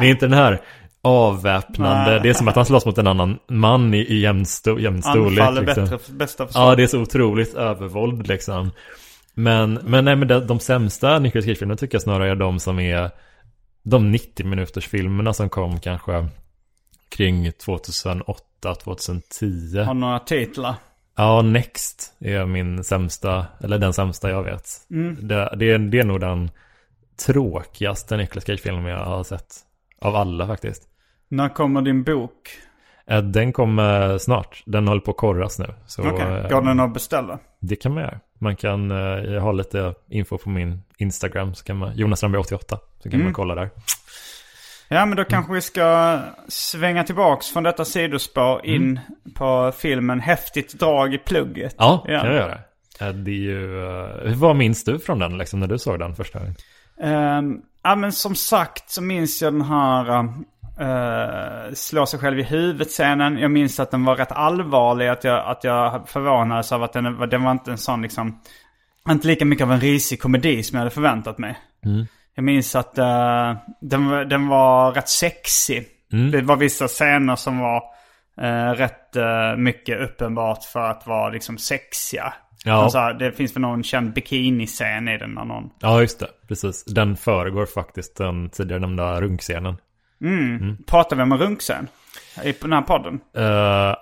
[0.01, 0.61] Det är inte den här
[1.03, 2.11] avväpnande.
[2.11, 2.21] Nej.
[2.23, 5.03] Det är som att han slåss mot en annan man i, i jämn, sto, jämn
[5.03, 5.41] storlek.
[5.41, 5.85] Anfall är liksom.
[5.85, 6.69] bättre, bästa försvar.
[6.69, 8.71] Ja, det är så otroligt övervåld liksom.
[9.35, 12.79] Men, men nej, men de, de sämsta Nicolas Cage-filmerna tycker jag snarare är de som
[12.79, 13.11] är
[13.87, 16.29] de 90 minuters filmerna som kom kanske
[17.09, 19.79] kring 2008, 2010.
[19.79, 20.75] Har några titlar.
[21.17, 24.69] Ja, Next är min sämsta, eller den sämsta jag vet.
[25.21, 26.51] Det, det, är, det är nog den
[27.27, 29.55] tråkigaste Nicolas Cage-filmen jag har sett.
[30.01, 30.83] Av alla faktiskt.
[31.29, 32.49] När kommer din bok?
[33.07, 34.63] Eh, Den kommer snart.
[34.67, 35.75] Den håller på att korras nu.
[35.99, 37.39] Okej, eh, går den att beställa?
[37.61, 38.21] Det kan man göra.
[38.39, 38.97] Man kan, eh,
[39.33, 43.23] jag har lite info på min Instagram, så kan man, Jonas Strandberg 88, så kan
[43.23, 43.71] man kolla där.
[44.89, 49.01] Ja, men då kanske vi ska svänga tillbaks från detta sidospår in
[49.35, 51.75] på filmen Häftigt drag i plugget.
[51.79, 52.21] Ja, Ja.
[52.21, 52.59] kan jag göra.
[53.13, 53.85] Det är ju,
[54.27, 56.55] eh, vad minns du från den liksom när du såg den första gången?
[57.01, 60.25] Ehm, ja, men som sagt så minns jag den här
[60.81, 63.39] uh, slå sig själv i huvudet-scenen.
[63.39, 65.09] Jag minns att den var rätt allvarlig.
[65.09, 68.41] Att jag, att jag förvånades av att den, den var inte en sån liksom...
[69.11, 71.59] Inte lika mycket av en risig komedi som jag hade förväntat mig.
[72.35, 75.87] Jag minns att eh, den, var- den var rätt sexig.
[76.33, 77.83] Det var vissa scener som var
[78.41, 82.33] eh, rätt eh, mycket uppenbart för att vara liksom sexiga.
[82.65, 82.73] Ja.
[82.73, 85.71] Alltså, det finns väl någon känd bikini-scen i den när någon...
[85.81, 86.29] Ja, just det.
[86.49, 86.85] Precis.
[86.85, 89.77] Den föregår faktiskt den tidigare nämnda runkscenen.
[90.87, 91.89] Pratar vi om en runkscen?
[92.45, 93.21] I den här podden?
[93.37, 93.43] Eh,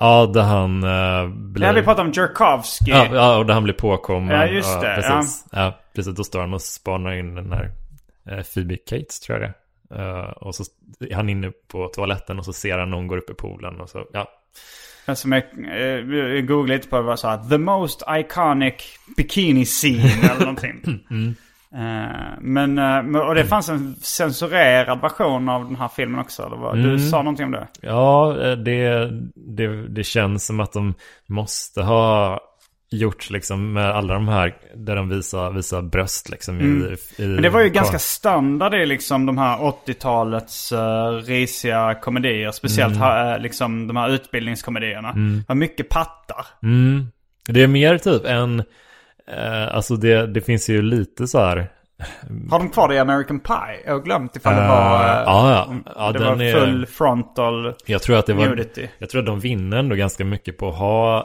[0.01, 1.67] ja, där han uh, blir...
[1.67, 2.91] Ja, vi pratar om Jerkovsky.
[2.91, 4.37] Ja, ja, och där han blir påkommen.
[4.37, 5.45] Ja, just det, precis.
[5.53, 5.79] Ja.
[5.95, 6.15] precis.
[6.17, 7.71] Då står han och spanar in den här
[8.33, 9.55] uh, Phoebe Cates, tror jag det.
[9.91, 10.65] Eh, Och så
[11.11, 13.91] är han inne på toaletten och så ser han någon går upp i poolen och
[13.91, 14.29] så, ja.
[15.15, 18.75] Som jag, eh, googlade lite på det var så här, The most iconic
[19.17, 20.81] bikini scene eller någonting.
[20.87, 21.17] Eh,
[22.41, 26.47] men, eh, men- och det fanns en censurerad version av den här filmen också.
[26.47, 26.79] Eller vad?
[26.79, 27.69] Du sa någonting om det?
[27.81, 30.95] Ja, eh, det, det, det känns som att de
[31.27, 32.41] måste ha
[32.91, 37.43] gjort liksom med alla de här där de visar, visar bröst liksom i, i Men
[37.43, 40.79] det var ju ganska standard i liksom de här 80-talets uh,
[41.27, 42.51] risiga komedier.
[42.51, 45.13] Speciellt ha, eh, liksom de här utbildningskomedierna.
[45.13, 46.47] Det var mycket pattar.
[46.63, 47.07] Mm.
[47.49, 48.63] Det är mer typ en,
[49.31, 51.69] eh, alltså det, det finns ju lite så här
[52.51, 53.81] Har de kvar det i American Pie?
[53.87, 55.75] Jag har glömt ifall det Eh, var, eh, ja, ja.
[55.97, 58.89] Ja, det var är- full frontal Jag tror att det var, nudity.
[58.99, 61.19] jag tror att de vinner ändå ganska mycket på att ha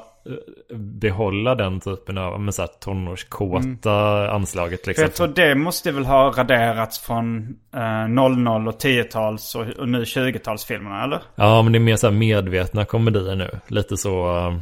[0.72, 4.82] eh, behålla den typen av men så här, tonårskåta anslaget.
[4.82, 5.04] För Liksom.
[5.04, 10.04] jag tror det måste väl ha raderats från eh, 00 och 10-tals och, och nu
[10.04, 11.20] 20-talsfilmerna, eller?
[11.36, 13.50] Ja, men det är mer så här medvetna komedier nu.
[13.68, 14.54] Lite så...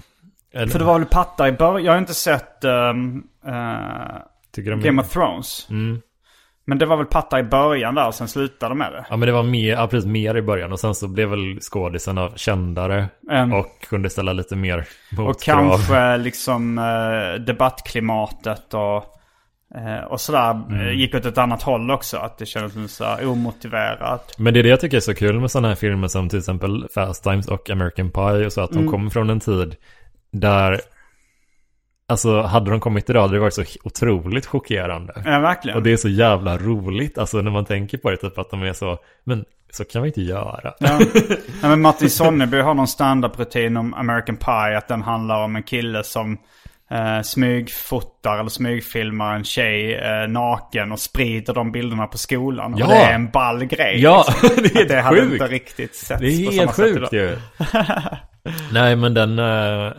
[0.57, 1.85] eh, För det var väl pattar i början.
[1.85, 2.61] Jag har inte sett
[4.55, 5.67] tycker de Game of Thrones.
[5.69, 6.01] Mm.
[6.69, 9.05] Men det var väl pattar i början där och sen slutade de med det.
[9.09, 11.59] Ja men det var mer, ja, precis, mer i början och sen så blev väl
[11.61, 13.53] skådisarna kändare Mm.
[13.53, 14.77] och kunde ställa lite mer
[15.11, 15.69] Och motkrav.
[15.69, 18.95] kanske liksom eh, debattklimatet och,
[19.75, 20.81] eh, och sådär Mm.
[20.87, 22.17] eh, gick åt ett annat håll också.
[22.17, 24.35] Att det kändes så här omotiverat.
[24.37, 26.39] Men det är det jag tycker är så kul med sådana här filmer som till
[26.39, 28.91] exempel Fast Times och American Pie och så att de Mm.
[28.91, 29.75] kommer från en tid
[30.39, 30.81] där
[32.09, 35.13] Alltså hade de kommit idag hade det varit så otroligt chockerande.
[35.25, 35.77] Ja, verkligen.
[35.77, 38.63] Och det är så jävla roligt, alltså när man tänker på det, typ att de
[38.63, 40.73] är så, men så kan vi inte göra.
[40.79, 40.99] Ja.
[41.61, 44.77] ja, men Martin Sonneby har någon standup-rutin om American Pie.
[44.77, 46.37] Att den handlar om en kille som
[46.91, 52.75] eh, smygfotar eller smygfilmar en tjej eh, naken och sprider de bilderna på skolan.
[52.77, 52.85] Ja.
[52.85, 54.01] Och det är en ball grej.
[54.01, 54.63] Ja, liksom.
[54.63, 57.37] det är Att det hade inte riktigt setts Det är helt sjukt ju.
[58.73, 59.91] Nej men den, eh,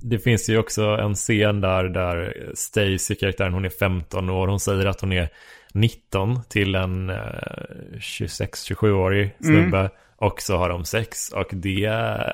[0.00, 4.48] det finns ju också en scen där, där Stacy, karaktären, hon är 15 år.
[4.48, 5.28] Hon säger att hon är
[5.72, 7.16] 19 till en eh,
[7.98, 9.90] 26-27-årig snubbe.
[10.16, 11.32] Och så har de sex.
[11.32, 11.88] Och det,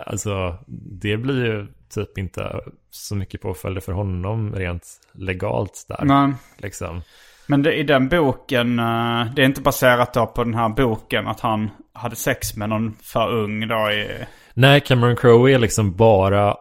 [0.07, 0.59] alltså,
[1.00, 6.05] det blir ju typ inte så mycket påföljder för honom rent legalt där.
[6.05, 7.03] Men, Liksom.
[7.46, 11.27] men det, i den boken, eh, det är inte baserat då på den här boken
[11.27, 14.09] att han hade sex med någon för ung då i...
[14.55, 16.57] Nej, Cameron Crowe är liksom bara,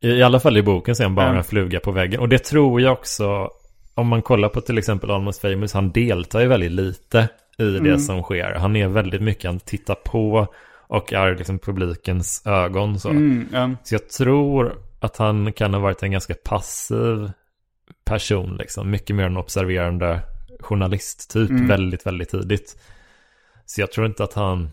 [0.00, 1.38] i alla fall i boken så är han bara Mm.
[1.38, 2.20] en fluga på väggen.
[2.20, 3.50] Och det tror jag också,
[3.94, 7.28] om man kollar på till exempel Almost Famous, han deltar ju väldigt lite
[7.58, 7.98] i det Mm.
[7.98, 8.54] som sker.
[8.54, 10.46] Han är väldigt mycket, han tittar på
[10.86, 13.08] och är liksom publikens ögon så.
[13.10, 13.70] Mm, ja.
[13.84, 17.30] Så jag tror att han kan ha varit en ganska passiv
[18.04, 18.90] person liksom.
[18.90, 20.20] Mycket mer en observerande
[20.60, 21.68] journalist typ Mm.
[21.68, 22.76] väldigt, väldigt tidigt.
[23.66, 24.70] Så jag tror inte att han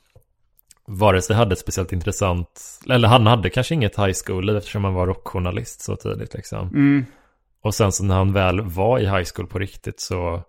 [0.88, 4.94] vare sig hade ett speciellt intressant, eller han hade kanske inget high school eftersom han
[4.94, 6.68] var rockjournalist så tidigt liksom.
[6.68, 7.06] Mm.
[7.64, 10.42] Och sen så när han väl var i high school på riktigt så,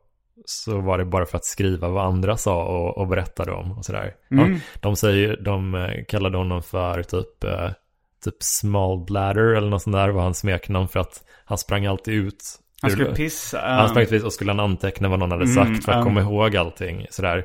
[0.45, 3.85] så var det bara för att skriva vad andra sa och, och berättade om och
[3.85, 4.15] sådär.
[4.31, 4.53] Mm.
[4.53, 7.71] Ja, de säger, de eh, kallade honom för typ, eh,
[8.25, 12.15] typ small bladder eller något sånt där var hans smeknamn för att han sprang alltid
[12.15, 12.45] ut.
[12.83, 13.61] Han ur- skulle pissa.
[13.61, 16.05] han sprang ut och skulle han anteckna vad någon hade Mm, sagt för att ja.
[16.05, 17.45] komma ihåg allting sådär.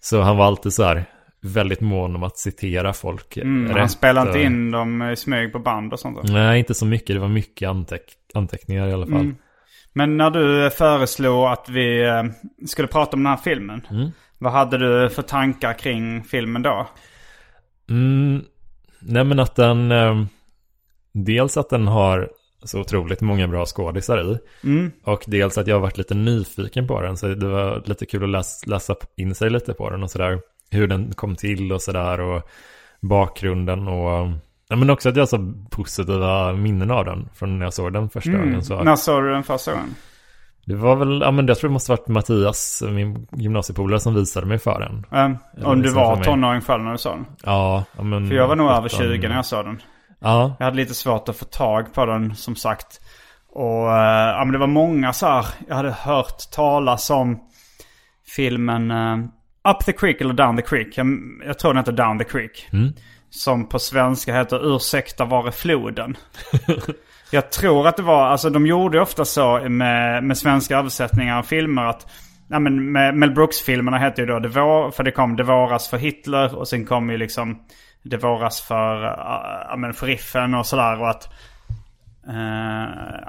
[0.00, 1.04] Så han var alltid så här
[1.46, 3.76] väldigt mån om att citera folk Mm, rätt.
[3.78, 6.18] han spelade inte och- in dem i smyg på band och sånt.
[6.26, 6.32] då.
[6.32, 7.16] Nej, inte så mycket.
[7.16, 8.02] Det var mycket anteck
[8.34, 9.20] anteckningar i alla fall.
[9.20, 9.36] Mm.
[9.92, 12.22] Men när du föreslog att vi eh,
[12.66, 13.86] skulle prata om den här filmen.
[13.90, 14.10] Mm.
[14.38, 16.86] Vad hade du för tankar kring filmen då?
[17.90, 18.44] Mm,
[19.00, 19.92] nej men att den...
[19.92, 20.24] Eh,
[21.12, 22.30] dels att den har
[22.62, 24.38] så otroligt många bra skådisar i.
[24.68, 24.92] Mm.
[25.04, 27.16] Och dels att jag har varit lite nyfiken på den.
[27.16, 30.38] Så det var lite kul att läsa, läsa in sig lite på den och sådär.
[30.70, 32.20] Hur den kom till och sådär.
[32.20, 32.42] Och
[33.00, 34.28] bakgrunden och...
[34.68, 37.28] Ja, men också att jag har så positiva minnen av den.
[37.34, 38.42] Från när jag såg den första Mm.
[38.42, 38.64] gången.
[38.64, 39.94] Så När såg du den första gången?
[40.64, 44.46] det var väl, ja men jag tror det måste varit Mattias, min gymnasiepolare som visade
[44.46, 45.06] mig för den.
[45.56, 47.26] Eller om du var tonåring själv när du såg den?
[47.44, 48.28] Ja, men...
[48.28, 48.98] För jag var nog över 17.
[49.06, 49.82] 20 när jag såg den.
[50.18, 53.00] Ja, Jag hade lite svårt att få tag på den som sagt.
[53.52, 55.46] Och eh, ja, men det var många så här.
[55.68, 57.40] Jag hade hört talas om
[58.36, 59.16] filmen eh,
[59.70, 60.98] Up the Creek eller Down the Creek.
[60.98, 61.06] Jag,
[61.46, 62.68] jag tror den heter Down the Creek.
[62.72, 62.92] Mm.
[63.30, 66.16] Som på svenska heter Ursäkta var är floden.
[67.30, 71.42] jag tror att det var, alltså de gjorde ofta så med, med svenska översättningar av
[71.42, 72.06] filmer att
[72.48, 75.96] Ja men Mel Brooks-filmerna hette ju då Det vår, för det kom Det våras för
[75.96, 77.58] Hitler och sen kom ju liksom
[78.02, 79.02] Det våras för,
[79.68, 81.28] ja men sheriffen och sådär och att
[82.28, 82.34] Uh,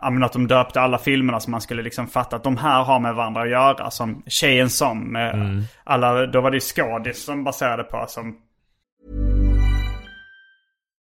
[0.02, 2.84] ja, men att de döpte alla filmerna så man skulle liksom fatta att de här
[2.84, 3.92] har med varandra att göra.
[3.92, 8.38] Som Tjejen som, med alla, då var det ju skådis som baserade på som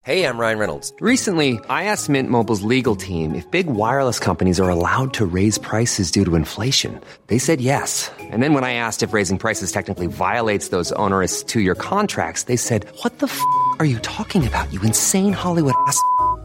[0.02, 0.94] Hey, I'm Ryan Reynolds.
[1.02, 5.58] Recently, I asked Mint Mobile's legal team if big wireless companies are allowed to raise
[5.58, 7.00] prices due to inflation.
[7.28, 8.10] They said yes.
[8.20, 12.44] And then when I asked if raising prices technically violates those onerous two year contracts,
[12.44, 13.40] they said, What the f
[13.78, 16.02] are you talking about, you insane Hollywood ass?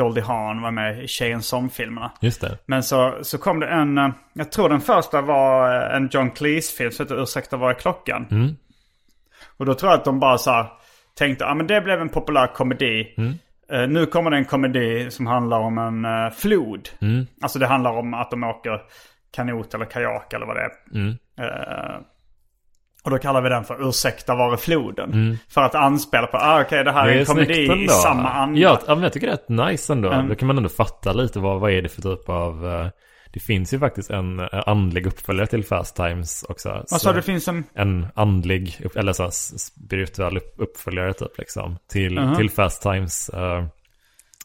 [0.00, 2.12] Goldie Hawn var med i Tjejen som-filmerna.
[2.20, 2.58] Just det.
[2.66, 6.30] Men så, så kom det en, eh, jag tror den första var eh, en John
[6.30, 8.26] Cleese-film som heter Ursäkta vad är klockan?
[8.30, 8.56] Mm.
[9.56, 10.66] Och då tror jag att de bara så här,
[11.14, 13.14] tänkte, ja ah, men det blev en populär komedi.
[13.16, 13.34] Mm.
[13.72, 16.88] Eh, nu kommer det en komedi som handlar om en uh, flod.
[17.00, 17.26] Mm.
[17.40, 18.80] Alltså det handlar om att de åker
[19.30, 20.70] kanot eller kajak eller vad det är.
[20.94, 21.18] Mm.
[21.40, 22.00] Eh,
[23.04, 25.12] och då kallar vi den för Ursäkta var är floden?
[25.12, 25.36] Mm.
[25.48, 28.58] För att anspela på, ah, okej det här är, en komedi i samma anda.
[28.60, 30.10] Ja, men jag tycker det är rätt nice ändå.
[30.10, 30.28] Mm.
[30.28, 32.66] Då kan man ändå fatta lite vad, vad är det för typ av...
[32.66, 32.86] eh,
[33.32, 36.68] Det finns ju faktiskt en eh, andlig uppföljare till Fast Times också.
[36.68, 37.64] Vad Så- sa det finns en...
[37.74, 41.76] en andlig, eller så spirituell upp- uppföljare typ liksom.
[41.92, 42.36] Till, Mhm.
[42.36, 43.28] till Fast Times.
[43.28, 43.64] eh,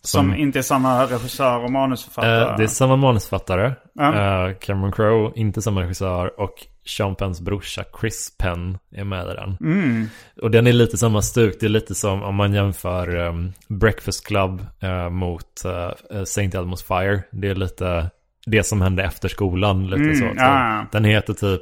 [0.05, 2.51] Som, som- inte är samma regissör och manusförfattare.
[2.51, 3.73] Eh, det är samma manusförfattare.
[3.93, 4.47] Ja.
[4.49, 6.39] Eh, Cameron Crowe, inte samma regissör.
[6.41, 6.53] Och
[6.85, 9.57] Sean Penns brorsa Chris Penn är med i den.
[9.61, 10.09] Mm.
[10.41, 11.57] Och den är lite samma stuk.
[11.59, 16.41] Det är lite som om man jämför um, Breakfast Club eh, mot uh, St.
[16.57, 17.23] Elmo's Fire.
[17.31, 18.09] Det är lite
[18.45, 19.87] det som hände efter skolan.
[19.87, 20.39] Lite Mm, så.
[20.39, 20.85] så.
[20.91, 21.61] Den heter typ...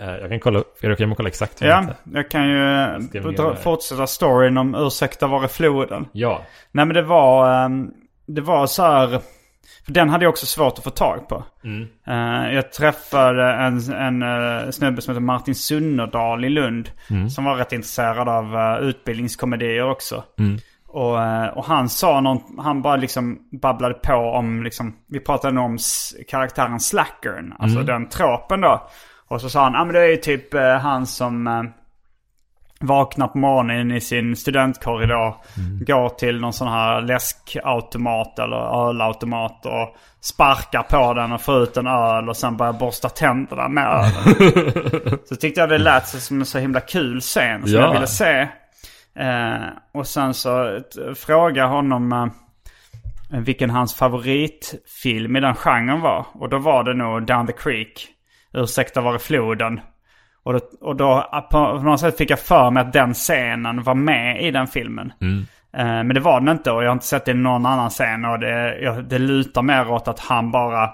[0.00, 3.50] eh, jag kan kolla, jag kan kolla exakt vad den Ja, jag kan ju göra
[3.50, 3.56] det?
[3.56, 6.06] fortsätta storyn om Ursäkta var är floden.
[6.12, 6.42] Ja.
[6.72, 7.90] Nej men det var, ehm,
[8.26, 9.08] det var så här,
[9.84, 11.44] för den hade jag också svårt att få tag på.
[11.64, 11.88] Mm.
[12.06, 16.90] Eh, jag träffade en, en eh, snubbe som heter Martin Sunnerdal i Lund.
[17.10, 17.30] Mm.
[17.30, 20.24] Som var rätt intresserad av utbildningskomedier också.
[20.38, 20.58] Mm.
[20.88, 25.60] Och, eh, och han sa någon, han bara liksom babblade på om liksom, vi pratade
[25.60, 25.78] om
[26.28, 27.54] karaktären slackern.
[27.58, 27.86] Alltså Mm.
[27.86, 28.88] den tropen då.
[29.34, 31.62] Och så sa han, ja ah, men det är ju typ eh, han som eh,
[32.80, 35.34] vaknar på morgonen i sin studentkorridor.
[35.86, 41.76] Går till någon sån här läskautomat eller ölautomat och sparkar på den och får ut
[41.76, 45.18] en öl och sen börjar borsta tänderna med ölen.
[45.28, 47.80] så tyckte jag det lät som en så himla kul scen som Ja.
[47.80, 48.48] jag ville se.
[49.16, 50.80] Eh, och sen så
[51.16, 56.26] fråga honom eh, vilken hans favoritfilm i den genren var.
[56.32, 58.08] Och då var det nog Down the Creek.
[58.54, 59.80] Ursäkta var är floden.
[60.42, 63.94] Och då, och då på något sätt fick jag för mig att den scenen var
[63.94, 65.12] med i den filmen.
[65.76, 67.90] Eh, men det var den inte och jag har inte sett det i någon annan
[67.90, 68.24] scen.
[68.24, 70.90] Och det, jag, det lutar mer åt att han bara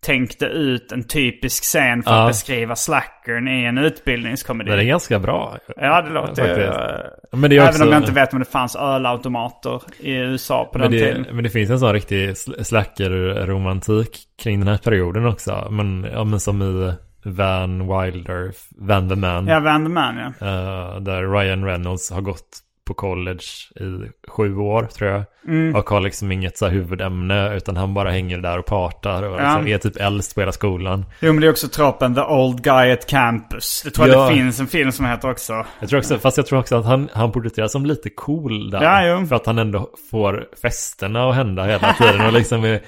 [0.00, 2.22] tänkte ut en typisk scen för Ja.
[2.22, 4.70] att beskriva slackern i en utbildningskomedi.
[4.70, 5.58] Den är ganska bra.
[5.76, 6.66] Ja, det låter ju...
[6.66, 7.32] Faktiskt.
[7.32, 10.64] Men det är Även också- om jag inte vet om det fanns ölautomater i USA
[10.72, 11.22] på Men den tiden.
[11.22, 15.68] det, men det finns en sån riktig sl- slacker-romantik kring den här perioden också.
[15.70, 16.92] Men, ja, men som i
[17.24, 19.46] Van Wilder, Van the Man.
[19.46, 20.46] Ja, Van the Man ja.
[20.46, 22.58] eh, där Ryan Reynolds har gått
[22.88, 23.42] på college
[23.80, 25.24] i sju år tror jag.
[25.48, 25.74] Mm.
[25.74, 29.22] Och har liksom inget så här huvudämne utan han bara hänger där och partar.
[29.22, 29.58] Och Ja.
[29.58, 31.04] liksom är typ äldst på hela skolan.
[31.20, 33.82] Jo men det är också tropen The Old Guy at Campus.
[33.84, 34.28] Det tror jag Ja.
[34.28, 35.66] det finns en film som heter också.
[35.80, 38.82] Jag tror också, fast jag tror också att han, han porträtteras som lite cool där.
[39.06, 39.26] Ja.
[39.26, 42.26] För att han ändå får festerna att hända hela tiden.
[42.26, 42.80] Och liksom är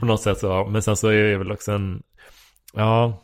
[0.00, 0.66] på något sätt så.
[0.70, 2.02] Men sen så är det väl också en...
[2.74, 3.22] Ja.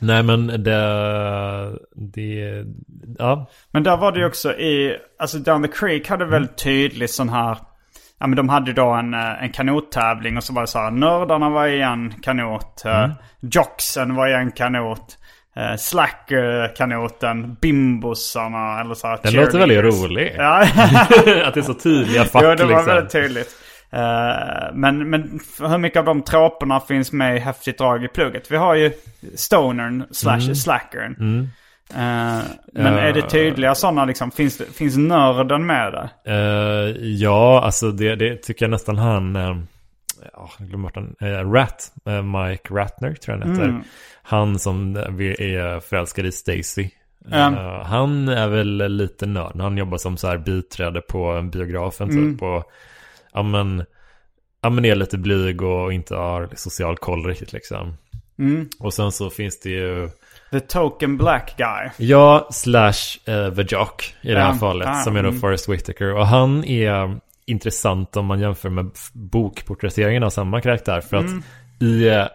[0.00, 1.78] Nej men det...
[1.94, 2.64] Det...
[3.18, 3.50] Ja.
[3.70, 7.28] Men där var det ju också i, alltså Down the Creek hade väldigt tydligt sån
[7.28, 7.58] här,
[8.18, 10.90] ja men de hade då en, eh, en kanottävling och så var det så här,
[10.90, 13.10] nördarna var i en kanot, mm.
[13.40, 15.16] jocksen var i en kanot,
[15.56, 19.18] uh, slacker-kanoten, bimbosarna eller så här.
[19.22, 20.34] Den låter väldigt rolig.
[20.38, 20.60] Ja.
[21.44, 22.86] att det är så tydliga fack Jo, det var liksom.
[22.86, 23.56] väldigt tydligt.
[23.92, 28.50] Eh, men, men hur mycket av de troperna finns med i Häftigt drag i plugget?
[28.50, 28.92] Vi har ju
[29.34, 30.54] stonern slash Mm.
[30.54, 31.16] slackern.
[31.94, 32.38] Eh,
[32.72, 34.30] men är det tydliga sådana liksom?
[34.30, 36.08] Finns, det, finns nörden med där?
[36.24, 39.36] Eh, ja, alltså det, det tycker jag nästan han...
[39.36, 39.56] Uh,
[40.32, 40.96] ja, jag glömmer bort.
[41.22, 43.68] Eh, Rat, eh, Mike Ratner tror jag han heter.
[43.68, 43.82] Mm.
[44.22, 46.90] Han som är förälskad i Stacy.
[47.30, 47.54] Mm.
[47.54, 49.60] Eh, han är väl lite nörd.
[49.60, 52.32] Han jobbar som så här biträde på biografen Mm.
[52.32, 52.42] typ.
[52.42, 52.64] Och,
[53.32, 53.84] ja men,
[54.62, 57.94] ja men är lite blyg och inte har social koll riktigt liksom.
[58.38, 58.68] Mm.
[58.78, 60.08] Och sen så finns det ju
[60.50, 62.08] The token black guy.
[62.08, 64.88] Ja, slash uh, The Jock i det här Ja, fallet.
[64.88, 65.40] ah, som är då mm.
[65.40, 66.14] Forrest Whitaker.
[66.14, 71.00] Och han är intressant om man jämför med bokporträtteringen av samma karaktär.
[71.00, 71.38] För Mm.
[71.38, 71.44] att
[71.82, 72.26] i, eh,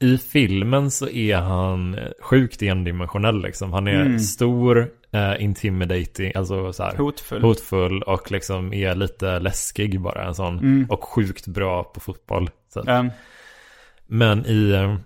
[0.00, 3.72] i filmen så är han eh, sjukt endimensionell liksom.
[3.72, 7.04] Han är stor, eh, intimidating, alltså så här, Mm.
[7.04, 7.42] Hotfull.
[7.42, 10.24] hotfull och liksom är lite läskig bara.
[10.24, 10.86] En sån.
[10.90, 12.50] Och sjukt bra på fotboll.
[12.86, 13.10] Mm.
[14.06, 14.96] Men i,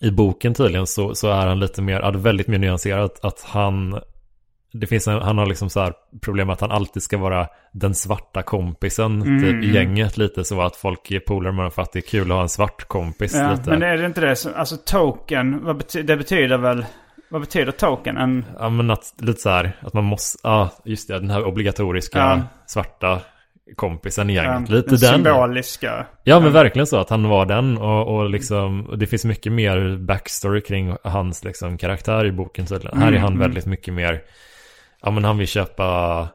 [0.00, 4.00] i boken tydligen så, så är han lite mer, väldigt mer nyanserat att han
[4.72, 7.94] det finns en, han har liksom så här problem att han alltid ska vara den
[7.94, 11.92] svarta kompisen typ, i gänget lite så att folk är polare med honom för att
[11.92, 13.70] det är kul att ha en svart kompis Ja, lite.
[13.70, 16.84] men är det inte det som, alltså token, vad bety- det betyder väl,
[17.30, 18.16] vad betyder token?
[18.16, 21.44] En, Ja men att lite så här att man måste, ja just det, den här
[21.44, 22.40] obligatoriska Ja.
[22.66, 23.20] svarta
[23.76, 24.68] kompisen i gänget.
[24.68, 25.14] en, lite en den.
[25.14, 26.06] symboliska.
[26.24, 29.52] Ja men verkligen så att han var den och, och liksom och det finns mycket
[29.52, 32.98] mer backstory kring hans liksom karaktär i boken tydligen.
[32.98, 34.22] Här är han väldigt mycket mer,
[35.02, 36.28] ja men han vill köpa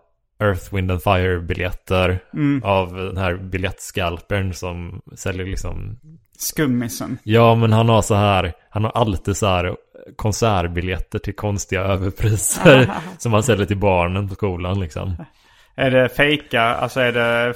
[0.44, 2.20] Earth, Wind and Fire biljetter
[2.64, 6.00] av den här biljettskalpern som säljer liksom
[6.38, 7.18] Skummisen.
[7.24, 9.76] Ja men han har så här, han har alltid så här
[10.16, 15.16] konsertbiljetter till konstiga överpriser som han säljer till barnen på skolan liksom.
[15.76, 17.54] Är det fejka, alltså är det,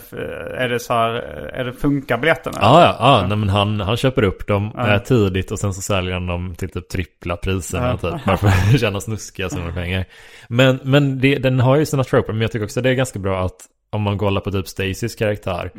[0.58, 1.12] är det så här,
[1.54, 2.58] är det funkar biljetterna?
[2.62, 3.28] Ja, ja, ja.
[3.28, 6.56] Nej, men han, han köper upp dem eh, tidigt och sen så säljer han dem
[6.56, 8.26] till typ trippla priserna typ.
[8.26, 10.06] Bara för att tjäna snuskiga summor pengar.
[10.48, 13.20] Men, men det, den har ju sina troper, men jag tycker också det är ganska
[13.20, 13.58] bra att
[13.90, 15.72] om man kollar på typ Stacys karaktär.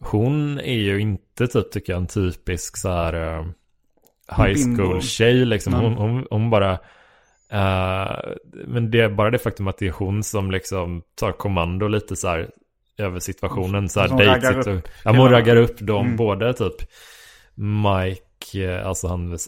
[0.00, 3.46] Hon är ju inte typ, tycker jag, en typisk så här eh,
[4.28, 4.82] high Bimbo.
[4.82, 5.72] school tjej liksom.
[5.72, 6.72] Hon, hon, hon bara...
[7.50, 8.16] eh,
[8.66, 12.16] men det är bara det faktum att det är hon som liksom tar kommando lite
[12.16, 12.50] så här
[12.98, 13.88] över situationen.
[13.88, 16.74] Så här Som raggar och, upp ja, hon raggar upp dem, både typ
[17.54, 19.38] Mike, eh, alltså han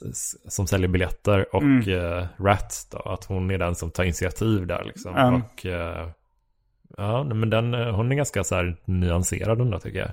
[0.48, 4.84] som säljer biljetter och eh, Rat då, att hon är den som tar initiativ där
[4.84, 5.16] liksom.
[5.16, 5.34] Mm.
[5.34, 6.08] Och eh,
[6.96, 10.12] ja, men den, hon är ganska så här nyanserad ändå tycker jag.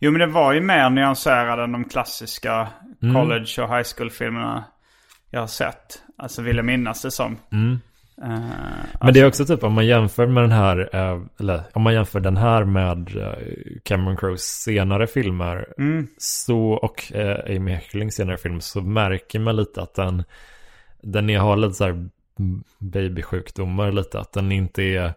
[0.00, 2.68] Jo men det var ju mer nyanserad än de klassiska
[3.02, 3.14] Mm.
[3.14, 4.64] college och high school-filmerna
[5.30, 6.02] jag har sett.
[6.18, 7.36] Alltså vill jag minnas det som.
[7.52, 7.78] Mm.
[8.22, 8.40] Eh,
[9.00, 11.94] Men det är också typ om man jämför med den här, eh, eller om man
[11.94, 13.32] jämför den här med eh,
[13.84, 15.66] Cameron Crowes senare filmer
[16.18, 17.12] så, och
[17.48, 20.24] Amy Hecklings senare film så märker man lite att den,
[21.02, 25.12] den är, har lite så här mm, babysjukdomar lite, att den inte är,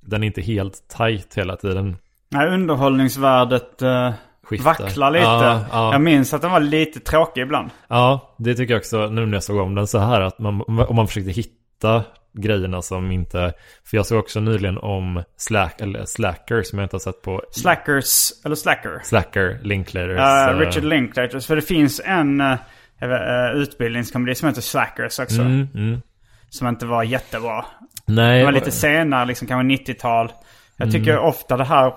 [0.00, 1.96] den är inte helt tight hela tiden.
[2.34, 3.82] Nej, underhållningsvärdet
[4.44, 4.64] Skiftar.
[4.64, 5.24] vacklar lite.
[5.24, 5.92] Ja, ja.
[5.92, 7.70] Jag minns att den var lite tråkig ibland.
[7.88, 10.60] Ja, det tycker jag också nu när jag såg om den så här att man,
[10.60, 12.04] om man försökte hitta
[12.34, 13.52] grejerna som inte,
[13.84, 17.42] för jag såg också nyligen om Slack, eller Slacker som jag inte har sett på
[17.50, 19.00] Slackers, eller Slacker.
[19.04, 20.18] Slacker, Linklaters.
[20.18, 21.46] Uh, eh, Richard Linklaters.
[21.46, 22.56] För det finns en uh,
[23.54, 25.40] utbildningskomedi som heter Slackers också.
[25.40, 26.00] Mm, mm.
[26.48, 27.64] Som inte var jättebra.
[28.06, 30.32] Nej, Det var lite senare, liksom kanske 90-tal.
[30.76, 31.24] Jag tycker Mm.
[31.24, 31.92] ofta det här,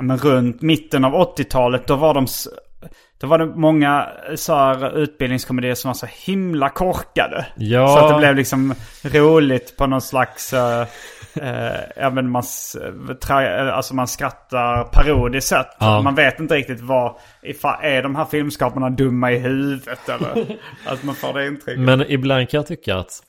[0.00, 2.26] men runt mitten av 80-talet, då var de...
[3.20, 7.46] Då var det många så här utbildningskomedier som var så himla korkade.
[7.56, 7.88] Ja.
[7.88, 10.52] Så att det blev liksom roligt på någon slags...
[10.52, 10.60] Uh,
[11.42, 12.42] uh, ja men man,
[13.22, 15.66] tra, alltså man skrattar parodiskt sätt.
[15.78, 16.00] Ja.
[16.02, 17.16] Man vet inte riktigt vad...
[17.42, 20.58] Ifall, är de här filmskaparna dumma i huvudet eller?
[20.86, 21.80] att man får det intrycket.
[21.80, 23.22] Men ibland kan jag tycka att,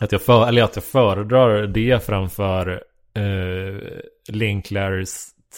[0.00, 2.82] att, jag, för, eller att jag föredrar det framför
[3.18, 3.78] uh,
[4.28, 5.10] Linklaters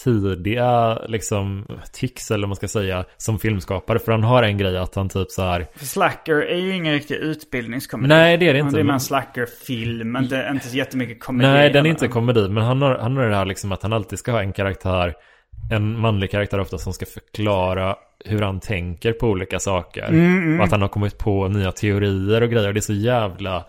[0.03, 3.99] tidiga liksom tics eller vad man ska säga som filmskapare.
[3.99, 7.15] För han har en grej att han typ så här Slacker är ju ingen riktig
[7.15, 8.07] utbildningskomedi.
[8.15, 11.49] Nej, det är det inte, Det är men- en Slacker-film, inte, inte så jättemycket komedi.
[11.49, 13.93] Nej, den är inte komedi, men han har, han har det här liksom att han
[13.93, 15.13] alltid ska ha en karaktär,
[15.71, 17.95] en manlig karaktär ofta som ska förklara
[18.25, 20.07] hur han tänker på olika saker.
[20.09, 22.67] Mm, Och att han har kommit på nya teorier och grejer.
[22.67, 23.65] Och det är så jävla...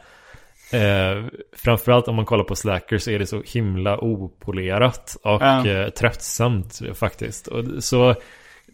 [0.74, 1.24] Eh,
[1.56, 5.66] framförallt om man kollar på Slacker så är det så himla opolerat och Ja.
[5.66, 7.46] eh, tröttsamt faktiskt.
[7.46, 8.14] Och så...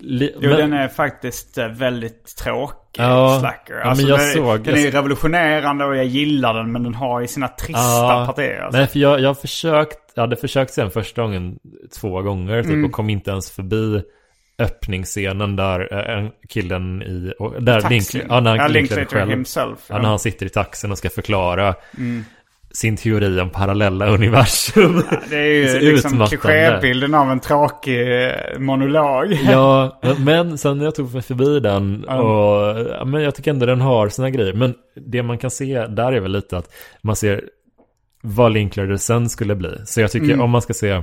[0.01, 3.36] Li, Jo, men- den är faktiskt eh, väldigt tråkig, Ja.
[3.40, 3.74] Slacker.
[3.74, 6.82] Ja, men Alltså, jag den, såg- den är ju revolutionerande och jag gillar den, men
[6.82, 8.61] den har ju sina trista partier.
[8.61, 8.78] Alltså.
[8.78, 11.59] Nej, för jag, jag, försökt, jag hade försökt se den första gången
[12.01, 12.84] två gånger typ, Mm.
[12.84, 14.03] och kom inte ens förbi
[14.59, 17.33] öppningsscenen där eh, en killen i...
[17.61, 17.91] Där.
[17.91, 20.03] Link, ja, när Ja, Linklater själv, himself, Ja, ja.
[20.03, 21.75] när han sitter i taxin och ska förklara
[22.71, 25.03] sin teori om parallella universum.
[25.31, 26.37] Det är ju Så liksom utmattande.
[26.37, 29.33] klichébilden av en tråkig eh, monolog.
[29.51, 33.67] Ja, men sen när jag tog mig förbi den och ja, men jag tycker ändå
[33.67, 34.53] den har sina grejer.
[34.55, 36.71] Men det man kan se där är väl lite att
[37.03, 37.45] man ser
[38.23, 39.71] vad Linklater sen skulle bli.
[39.85, 40.41] Så jag tycker Mm.
[40.41, 41.03] om man ska se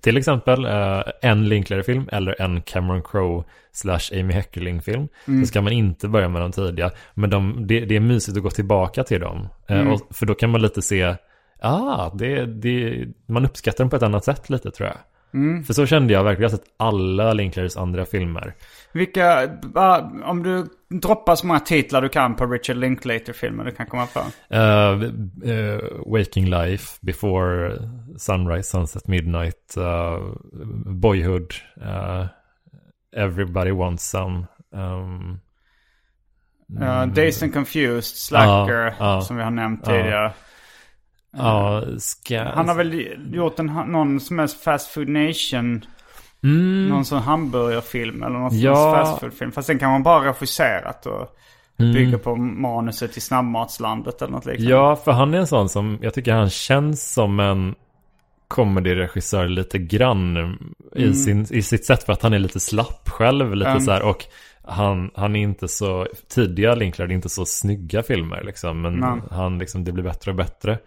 [0.00, 5.08] till exempel eh, en Linklater-film eller en Cameron Crowe slash Amy Heckerling-film.
[5.40, 6.90] Så ska man inte börja med de tidiga.
[7.14, 9.48] Men de, det, det är mysigt att gå tillbaka till dem.
[9.68, 11.16] Eh, och, för då kan man lite se,
[11.60, 14.98] ah, det, det, man uppskattar dem på ett annat sätt lite tror jag.
[15.66, 16.50] För så kände jag verkligen.
[16.50, 18.54] Jag har sett alla Linklaters andra filmer.
[18.92, 19.50] Vilka,
[20.24, 20.66] om du
[21.00, 24.20] droppar så många titlar du kan på Richard Linklater-filmer du kan komma på.
[24.54, 24.92] Eh,
[25.52, 27.78] eh, Waking Life, Before
[28.16, 30.18] Sunrise, Sunset Midnight, eh,
[30.86, 31.54] Boyhood,
[33.16, 34.46] Everybody Wants Some.
[34.74, 35.40] Um,
[36.80, 40.32] Uh, Dazed and Confused, Slacker, som vi har nämnt tidigare.
[41.36, 42.44] Ja, ska...
[42.44, 45.84] Han har väl gjort en, någon som är Fast Food Nation.
[46.88, 48.62] Någon sån hamburgerfilm eller någon Mm.
[48.62, 48.96] Ja.
[48.96, 49.52] fast food-film.
[49.52, 51.36] Fast den kan man bara regisserat och
[51.78, 51.92] Mm.
[51.94, 54.70] bygger på manuset till Snabbmatslandet eller något liknande.
[54.70, 57.74] Ja, för han är en sån som, jag tycker han känns som en
[58.48, 60.58] comedy-regissör lite grann
[60.96, 64.02] i, sin, i sitt sätt för att han är lite slapp själv, lite så här,
[64.02, 64.24] och
[64.64, 69.20] han, han är inte så, tidiga Linklar är inte så snygga filmer liksom, men Nej.
[69.30, 70.78] han liksom, det blir bättre och bättre.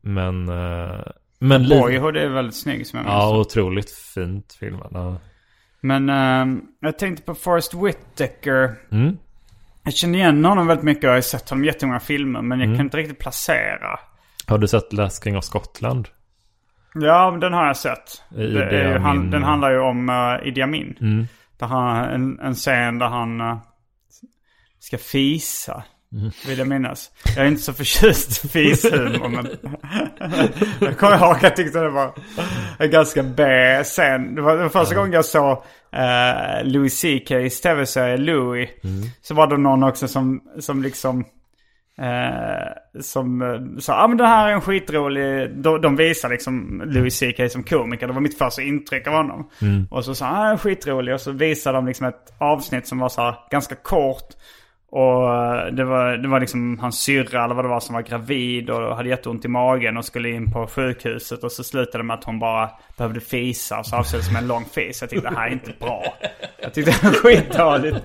[0.00, 1.00] Men, eh,
[1.38, 3.12] men Boyhood är väldigt snygg som jag minns.
[3.14, 4.90] Ja, otroligt fint filmad.
[4.92, 5.16] Ja.
[5.80, 8.74] Men ehm, jag tänkte på Forrest Whitaker.
[8.92, 9.18] Mm.
[9.82, 12.42] Jag känner igen honom väldigt mycket och jag har sett honom i jättemånga filmer.
[12.42, 12.70] Men Mm.
[12.70, 13.98] jag kan inte riktigt placera.
[14.46, 16.08] Har du sett Last King of Scotland?
[16.94, 18.22] Ja, den har jag sett.
[18.36, 20.96] I Det är ju, han, den handlar ju om uh, Idi Amin.
[21.00, 21.26] Mm.
[21.58, 23.58] Där han en, en scen där han eh,
[24.78, 25.82] ska fisa.
[26.12, 26.30] Mm.
[26.46, 27.10] Vill jag minnas.
[27.36, 29.48] Jag är inte så förtjust i fishumor men...
[30.80, 32.12] jag kommer ihåg att jag tyckte det var
[32.78, 33.22] en ganska.
[33.22, 35.50] Det var, det var första gången jag såg
[35.96, 38.68] uh, Louis CK's tv-serie Louis.
[38.84, 39.02] Mm.
[39.22, 41.24] Så var det någon också som, som liksom...
[42.00, 46.28] Eh, som eh, sa, ja ah, men den här är en skitrolig, de, de visar
[46.28, 48.06] liksom Louis CK som komiker.
[48.06, 49.50] Det var mitt första intryck av honom.
[49.90, 51.14] Och så sa han, ah, den skitrolig.
[51.14, 54.34] Och så visade de liksom ett avsnitt som var så här ganska kort.
[54.90, 58.02] Och eh, det var, det var liksom hans syrra eller vad det var som var
[58.02, 61.44] gravid och hade jätteont i magen och skulle in på sjukhuset.
[61.44, 63.78] Och så slutade det med att hon bara behövde fisa.
[63.78, 65.00] Och så avslutades med en lång fis.
[65.00, 66.04] Jag tyckte det här är inte bra.
[66.62, 67.96] Jag tyckte det var skitdåligt.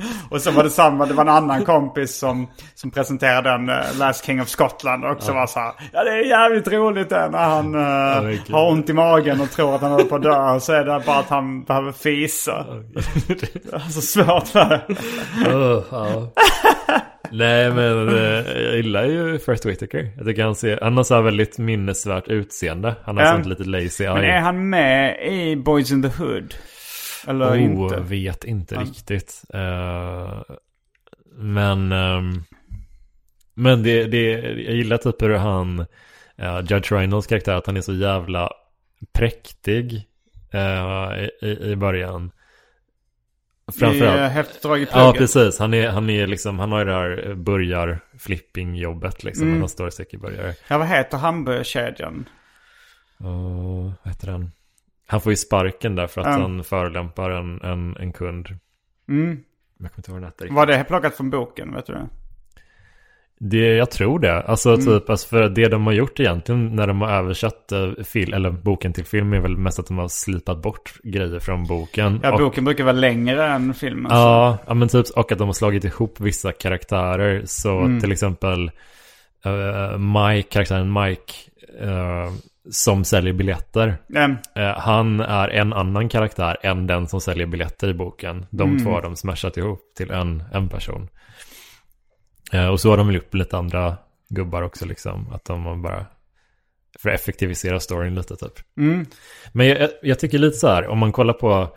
[0.30, 3.76] Och så var det samma, det var en annan kompis som, som presenterade den uh,
[3.98, 5.72] Last King of Scotland och också var så här.
[5.92, 8.54] Ja det är jävligt roligt det när han uh, kul.
[8.54, 10.60] har ont i magen och tror att han håller på att dö.
[10.60, 12.66] Så är det bara att han behöver fisa.
[13.26, 14.82] Det är så svårt för det.
[15.54, 16.32] Oh, ja.
[17.32, 20.10] Nej men eh, jag gillar ju First Whitaker.
[20.16, 22.94] Jag tycker han ser, han har så här väldigt minnesvärt utseende.
[23.04, 23.32] Han har Ja.
[23.32, 24.38] sånt lite lazy Men är eye.
[24.40, 26.54] han med i Boys in the Hood?
[27.30, 28.00] Eller Oh, inte?
[28.00, 29.42] vet inte riktigt.
[29.54, 30.42] Eh,
[31.32, 32.42] men ehm,
[33.54, 35.80] men det, det, jag gillar typ hur han,
[36.42, 38.50] uh, Judge Reynolds karaktär, att han är så jävla
[39.12, 40.06] präktig
[40.52, 42.24] eh, i, i- i början.
[43.66, 44.32] I uh, Framförallt.
[44.32, 45.18] Häftigt drag i Ja, plugget.
[45.18, 45.58] precis.
[45.58, 49.46] Han, är, han, är liksom, han har ju det här börjar flipping-jobbet liksom.
[49.48, 49.60] Mm.
[49.60, 50.54] Han står säkert börjar.
[50.68, 52.28] Ja, vad heter hamburgerkedjan?
[53.20, 54.50] Uh, vad heter han?
[55.10, 56.40] Han får ju sparken där för att Mm.
[56.40, 58.48] han förolämpar en, en, en kund.
[59.08, 59.40] Mm.
[59.78, 60.54] Jag kommer inte ihåg vad den.
[60.54, 61.74] Var det plockat från boken?
[61.74, 62.08] Vet du det?
[63.42, 64.42] Det, jag tror det.
[64.42, 68.34] Alltså typ, alltså för det de har gjort egentligen när de har översatt eh, fil,
[68.34, 72.20] eller boken till film är väl mest att de har slipat bort grejer från boken.
[72.22, 74.12] Ja, och, boken brukar vara längre än filmen.
[74.12, 77.42] Ja, ja, men typ, och att de har slagit ihop vissa karaktärer.
[77.44, 78.70] Så till exempel
[79.46, 81.32] uh, Mike, karaktären Mike,
[81.80, 82.30] eh,
[82.70, 83.96] som säljer biljetter.
[84.56, 88.46] Eh, han är en annan karaktär än den som säljer biljetter i boken.
[88.50, 91.08] De två har de smashat ihop till en, en person.
[92.52, 93.96] Eh, och så har de väl gjort lite andra
[94.28, 95.32] gubbar också liksom.
[95.32, 96.06] Att de bara...
[96.98, 98.52] För att effektivisera storyn lite typ.
[98.76, 99.06] mm.
[99.52, 101.76] Men jag, jag, tycker lite så här, om man kollar på...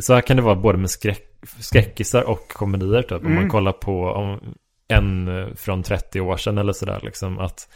[0.00, 1.26] Så här kan det vara både med skräck,
[1.60, 3.24] skräckisar och komedier typ.
[3.24, 4.54] Om man kollar på om,
[4.88, 7.38] en eh, från 30 år sedan eller sådär liksom.
[7.38, 7.68] Att,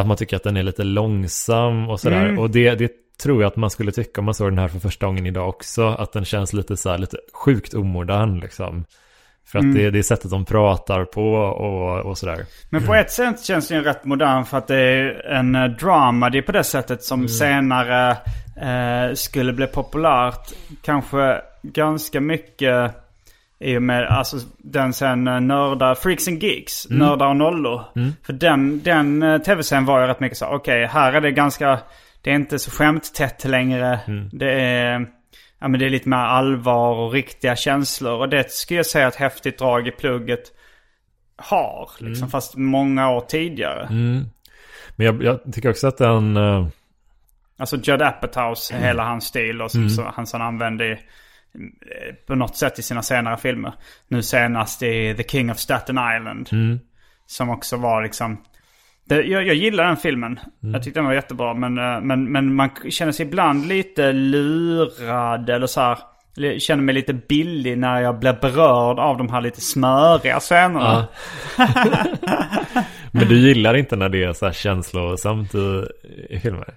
[0.00, 2.38] att man tycker att den är lite långsam och sådär.
[2.38, 2.92] Och det, det
[3.22, 5.48] tror jag att man skulle tycka om man såg den här för första gången idag
[5.48, 5.86] också.
[5.88, 8.84] Att den känns lite så här, lite sjukt omodern liksom.
[9.46, 12.46] För att det, det är sättet de pratar på och, och sådär.
[12.70, 15.64] Men på ett sätt känns den ju rätt modern för att det är en eh,
[15.64, 16.30] drama.
[16.30, 18.10] Det är på det sättet som senare
[18.62, 20.52] eh, skulle bli populärt.
[20.82, 22.94] Kanske ganska mycket
[23.60, 27.84] i och med alltså, den sen eh, nördar, Freaks and Geeks, Nördar och nollor.
[28.26, 31.78] För den, den eh, tv-serien var ju rätt mycket så, okej här är det ganska,
[32.22, 34.00] det är inte så skämttätt längre.
[34.32, 35.06] Det är...
[35.62, 38.18] Ja men det är lite mer allvar och riktiga känslor.
[38.18, 40.42] Och det skulle jag säga att häftigt drag i plugget
[41.36, 41.90] har.
[41.98, 43.86] Liksom, Fast många år tidigare.
[44.96, 46.36] Men jag, jag tycker också att den...
[46.36, 46.66] eh,
[47.58, 50.98] Alltså Judd Apatows, hela hans stil och som så, han som använde i,
[52.26, 53.72] på något sätt i sina senare filmer.
[54.08, 56.48] Nu senast i The King of Staten Island.
[57.26, 58.42] Som också var liksom...
[59.04, 60.40] Det, jag, jag gillar den filmen.
[60.60, 61.54] Jag tyckte den var jättebra.
[61.54, 65.98] Men, eh, men, men man känner sig ibland lite lurad eller så här.
[66.58, 71.08] Känner mig lite billig när jag blir berörd av de här lite smöriga scenerna.
[73.12, 75.86] Men du gillar inte när det är så här känslosamt i,
[76.30, 76.74] i filmer?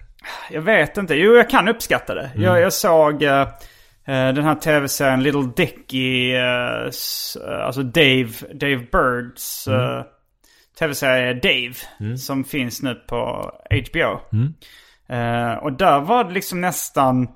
[0.51, 1.15] Jag vet inte.
[1.15, 2.31] Jo, jag kan uppskatta det.
[2.35, 3.47] Jag, jag såg eh, eh,
[4.05, 6.33] den här tv-serien Little Dicky.
[6.33, 6.85] eh,
[7.47, 10.03] eh, alltså Dave, Dave Birds eh,
[10.79, 11.73] tv-serie Dave.
[12.17, 13.51] Som finns nu på
[13.89, 14.19] HBO.
[15.09, 17.27] Eh, och där var det liksom nästan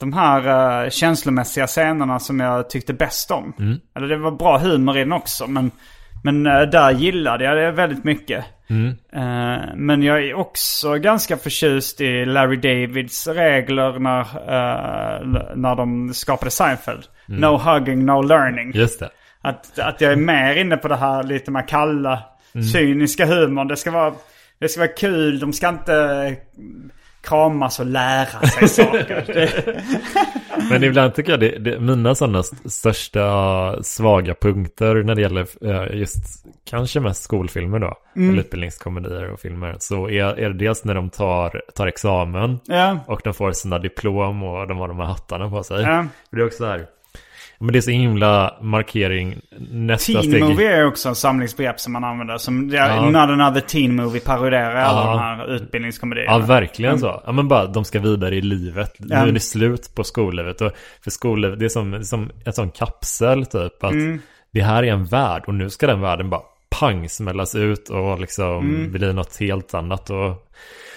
[0.00, 3.52] de här eh, känslomässiga scenerna som jag tyckte bäst om.
[3.96, 5.46] Eller det var bra humor i den också.
[5.46, 5.70] Men,
[6.24, 8.44] men eh, där gillade jag det väldigt mycket.
[9.12, 16.14] Eh, men jag är också ganska förtjust i Larry Davids regler när, eh, när de
[16.14, 17.04] skapade Seinfeld.
[17.26, 18.72] No hugging, no learning.
[18.74, 19.10] Just det.
[19.40, 22.22] Att, att jag är mer inne på det här lite mer kalla,
[22.72, 23.68] cyniska humorn.
[23.68, 24.14] Det ska, vara,
[24.58, 26.36] det ska vara kul, de ska inte
[27.22, 29.24] kramas och lära sig saker.
[30.70, 35.46] Men ibland tycker jag det, det mina sådana st- största svaga punkter när det gäller
[35.66, 40.84] eh, just kanske mest skolfilmer då, eller utbildningskomedier och filmer, så är, är det dels
[40.84, 44.98] när de tar, tar examen ja, och de får sina diplom och de har de
[44.98, 45.82] här hattarna på sig.
[45.82, 46.06] ja.
[46.30, 46.86] Det är också så här,
[47.58, 49.40] men det är så himla markering
[49.70, 50.42] nästa Teen steg.
[50.44, 52.38] movie är också en samlingsbegrepp som man använder.
[52.38, 53.04] Som Ja.
[53.10, 55.10] Not another teen movie parodierar alla Ja.
[55.10, 56.32] de här utbildningskomedierna.
[56.32, 57.22] Ja, verkligen så.
[57.26, 58.92] Ja, men bara de ska vidare i livet.
[58.98, 59.16] Nu Ja.
[59.16, 60.60] är det slut på skollivet.
[60.60, 60.72] Och
[61.04, 63.84] för skollivet, det är som, det är som en sån kapsel typ.
[63.84, 64.20] Att Mm.
[64.52, 66.40] det här är en värld och nu ska den världen bara
[66.80, 68.92] pang smällas ut och liksom Mm.
[68.92, 70.10] bli något helt annat.
[70.10, 70.46] Och,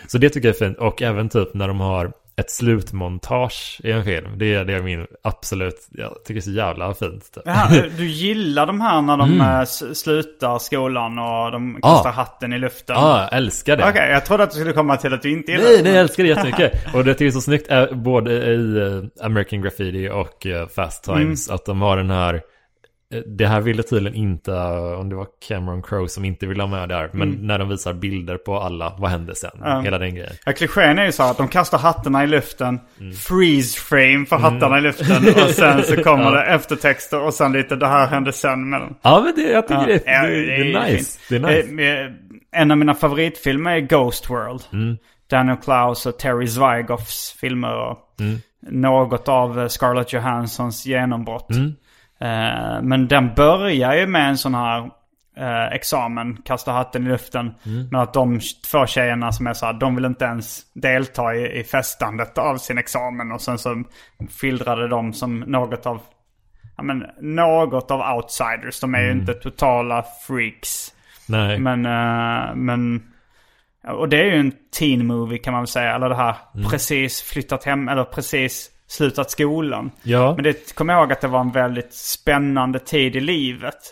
[0.08, 0.78] så det tycker jag är fint.
[0.78, 4.38] Och även typ när de har ett slutmontage i en film.
[4.38, 7.34] Det är, det är min absolut, jag tycker det är så jävla fint.
[7.34, 7.44] Typ.
[7.46, 11.80] Jaha, du gillar de här när de eh, s- slutar skolan och de Mm.
[11.84, 11.90] Ja.
[11.94, 12.96] kastar hatten i luften?
[12.96, 13.90] Ja, jag älskar det.
[13.90, 15.84] Okej, jag trodde att du skulle komma till att du inte gillar Nej, det.
[15.84, 16.74] nej, jag älskar det jättemycket.
[16.96, 20.68] Och det tycker jag är så snyggt, eh, både i eh, American Graffiti och eh,
[20.68, 21.20] Fast Mm.
[21.20, 22.40] Times, att de har den här eh,
[23.26, 26.68] det här ville tydligen inte, eh, om det var Cameron Crowe som inte ville ha
[26.68, 27.48] med där, men Mm.
[27.48, 29.84] när de visar bilder på alla, vad hände sen?
[29.84, 30.34] Hela den grejen.
[30.46, 33.14] Ja, klichén är ju så att de kastar hattarna i luften, Mm.
[33.14, 37.76] freeze frame för hattarna i luften och sen så kommer det eftertexter och sen lite
[37.76, 38.96] det här hände sen med dem.
[39.02, 41.20] Ja, men det, jag tycker det, Ja, det, det, är nice.
[41.30, 41.84] Det är nice.
[41.84, 42.12] Eh, eh,
[42.52, 44.62] En av mina favoritfilmer är Ghost World.
[44.74, 44.98] Mm.
[45.30, 47.76] Daniel Klaus och Terry Zweigoffs filmer.
[47.90, 48.38] Och Mm.
[48.70, 51.48] Något av eh, Scarlett Johanssons genombrott.
[52.20, 52.76] Mm.
[52.76, 54.90] Eh, Men den börjar ju med en sån här
[55.38, 57.56] eh, examen, kasta hatten i luften.
[57.66, 57.88] Mm.
[57.92, 58.40] Men att de
[58.72, 62.58] två tjejerna som är så här, de vill inte ens delta i, i festandet av
[62.58, 63.32] sin examen.
[63.32, 63.84] Och sen så
[64.40, 66.02] skildrade de som något av,
[66.78, 68.80] ja men något av outsiders.
[68.80, 70.94] De är ju inte totala freaks.
[71.28, 71.60] Nej.
[71.60, 73.04] Men, eh, men...
[73.88, 75.96] Och det är ju en teen movie kan man väl säga.
[75.96, 76.36] Eller det här
[76.70, 79.92] precis flyttat hem, eller precis slutat skolan.
[80.04, 80.34] Ja.
[80.36, 83.92] Men det kommer jag ihåg att det var en väldigt spännande tid i livet.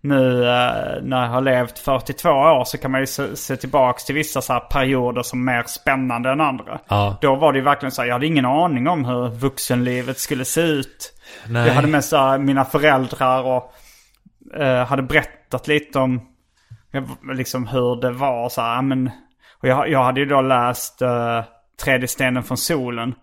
[0.00, 3.98] Nu eh, när jag har levt 42 år så kan man ju se, se tillbaka
[3.98, 6.80] till vissa så perioder som mer spännande än andra.
[6.88, 7.18] Ja.
[7.20, 10.44] Då var det ju verkligen så här, jag hade ingen aning om hur vuxenlivet skulle
[10.44, 11.12] se ut.
[11.46, 11.66] Nej.
[11.66, 13.74] Jag hade med så här, mina föräldrar och
[14.60, 16.20] eh, hade berättat lite om
[16.92, 18.48] eh, liksom hur det var.
[18.48, 19.10] Så här, men,
[19.62, 21.42] och jag, jag hade ju då läst uh,
[21.84, 23.14] Tredje stenen från solen.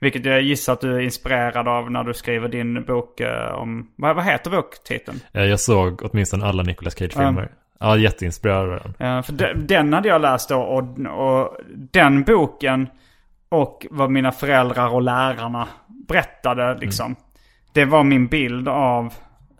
[0.00, 3.90] Vilket jag gissar att du är inspirerad av när du skriver din bok eh, om...
[3.96, 5.20] Vad, vad heter boktiteln?
[5.32, 7.50] Eh, Jag såg åtminstone alla Nicolas Cage-filmer.
[7.80, 9.08] Ja, jätteinspirerad av den.
[9.08, 11.56] Ja, för de, den hade jag läst då och, och
[11.92, 12.88] den boken
[13.48, 15.68] och vad mina föräldrar och lärarna
[16.08, 17.16] berättade liksom.
[17.72, 19.14] Det var min bild av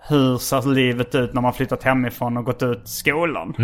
[0.08, 3.54] hur ser livet ut när man flyttat hemifrån och gått ut skolan.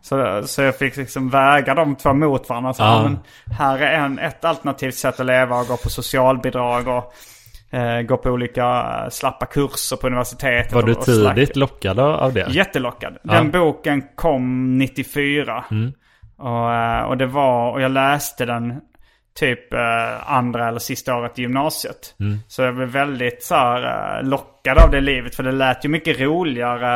[0.00, 2.72] Så, så jag fick liksom väga de två mot varandra.
[2.74, 2.96] Så, Ja.
[2.96, 3.02] ja.
[3.02, 3.18] men
[3.58, 7.12] här är en, ett alternativt sätt att leva och gå på socialbidrag och
[7.76, 8.64] eh, gå på olika
[9.02, 10.72] eh, slappa kurser på universitetet.
[10.72, 12.46] Var du och, och tidigt lockad av det?
[12.50, 13.16] Jättelockad.
[13.22, 15.64] Den boken kom 94.
[16.38, 18.80] Och, eh, och det var, och jag läste den
[19.36, 22.14] typ eh, andra eller sista året i gymnasiet.
[22.48, 25.34] Så jag blev väldigt så här, eh, lockad av det livet.
[25.34, 26.94] För det lät ju mycket roligare.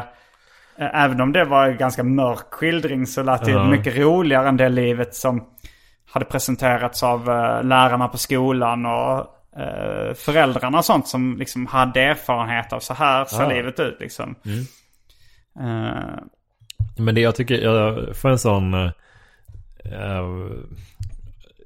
[0.79, 3.65] Eh, Även om det var en ganska mörk skildring så lät det Ja.
[3.65, 5.45] mycket roligare än det livet som
[6.13, 9.19] hade presenterats av eh, lärarna på skolan och
[9.61, 13.49] eh, föräldrarna och sånt som liksom hade erfarenhet av så här ser Ja.
[13.49, 14.35] livet ut liksom.
[15.61, 16.19] Eh,
[16.99, 18.75] Men det jag tycker, jag får en sån...
[18.75, 18.91] eh,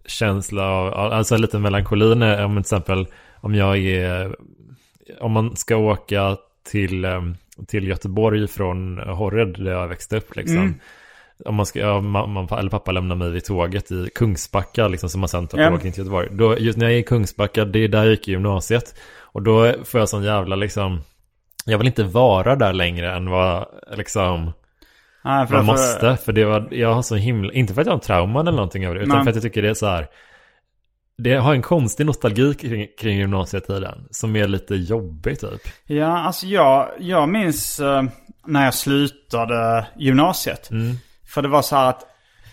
[0.07, 3.07] känsla av, alltså lite melankolin är om till exempel
[3.41, 4.37] om jag är,
[5.21, 6.37] om man ska åka
[6.71, 7.23] till, eh,
[7.67, 10.57] till Göteborg från Horred där jag växte upp liksom.
[10.57, 10.75] Mm.
[11.45, 15.21] Om man ska, ja, mamma eller pappa lämnar mig vid tåget i Kungsbacka liksom som
[15.21, 16.29] man sen tar tåget in till Göteborg.
[16.31, 18.95] Då, just när jag är i Kungsbacka, det är där jag gick i gymnasiet.
[19.21, 21.01] Och då får jag sån jävla liksom,
[21.65, 24.53] jag vill inte vara där längre än vad liksom
[25.25, 26.17] Nej, för- man för- måste.
[26.25, 28.53] För det var, jag har så himla, inte för att jag har en trauma eller
[28.53, 29.25] någonting över det, utan Nej.
[29.25, 30.07] för att jag tycker det är så här.
[31.19, 35.61] Det har en konstig nostalgi kring, kring gymnasietiden som är lite jobbig typ.
[35.87, 38.03] Ja, alltså jag, jag minns eh,
[38.47, 40.71] när jag slutade gymnasiet.
[41.27, 42.07] För det var så här att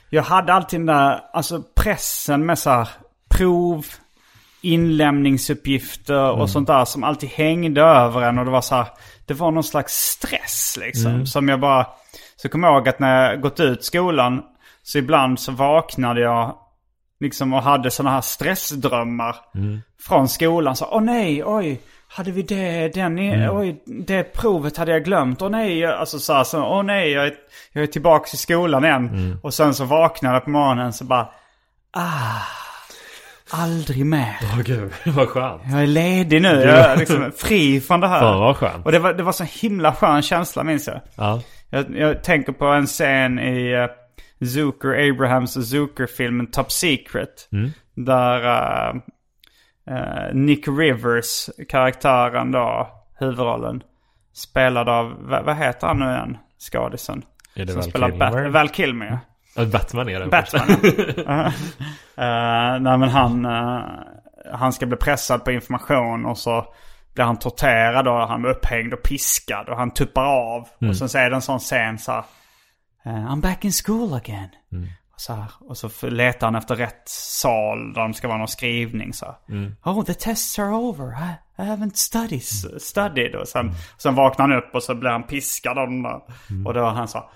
[0.10, 2.88] jag hade alltid den där, alltså pressen med så här
[3.30, 3.86] prov,
[4.62, 8.40] inlämningsuppgifter och sånt där som alltid hängde över en.
[8.40, 8.88] Och det var så här,
[9.26, 11.26] det var någon slags stress liksom.
[11.26, 11.88] Som jag bara,
[12.36, 14.42] så kommer jag ihåg att när jag gått ut skolan
[14.84, 16.56] så ibland så vaknade jag
[17.20, 19.36] liksom och hade sådana här stressdrömmar
[20.02, 20.76] från skolan.
[20.76, 25.42] Så, åh nej, oj, hade vi det, den, i, oj, det provet hade jag glömt.
[25.42, 27.34] Åh nej, alltså så här, så, åh nej, jag är,
[27.74, 29.38] jag är tillbaka i skolan igen.
[29.44, 31.30] Och sen så vaknade jag på morgonen så bara,
[31.94, 32.61] ah,
[33.52, 34.36] aldrig mer.
[34.42, 35.62] Åh gud, vad skönt.
[35.72, 38.20] Jag är ledig nu, jag är liksom fri från det här.
[38.20, 38.86] Fan vad skönt.
[38.86, 41.02] Och det var, det var så himla skön känsla minns jag.
[41.16, 41.42] Ja.
[41.70, 43.88] Jag, jag tänker på en scen i uh,
[44.48, 47.50] Zucker, Abrahams och Zucker-filmen Top Secret.
[47.96, 48.96] Där uh,
[49.92, 52.90] uh, Nick Rivers, karaktären då,
[53.20, 53.84] huvudrollen,
[54.34, 57.24] spelad av, vad, vad heter han nu igen, skådisen?
[57.56, 58.50] Som Val spelar Kilmer?
[58.50, 59.20] Val Kilmer.
[59.56, 60.28] Batman är det.
[60.28, 60.70] Batman.
[60.70, 61.54] uh,
[62.82, 63.82] nej men han, eh,
[64.54, 66.66] han ska bli pressad på information och så
[67.14, 70.68] blir han torterad och han blir upphängd och piskad och han tuppar av.
[70.90, 72.24] Och sen så är det en sån scen så här,
[73.06, 74.50] eh, I'm back in school again.
[75.14, 78.48] Och, så här, och så letar han efter rätt sal där det ska vara någon
[78.48, 79.36] skrivning så här.
[79.84, 82.82] Oh the tests are over, I, I haven't studied.
[82.82, 83.36] studied.
[83.36, 86.22] Och sen, sen vaknar han upp och så blir han piskad av den där.
[86.66, 87.30] Och då har han så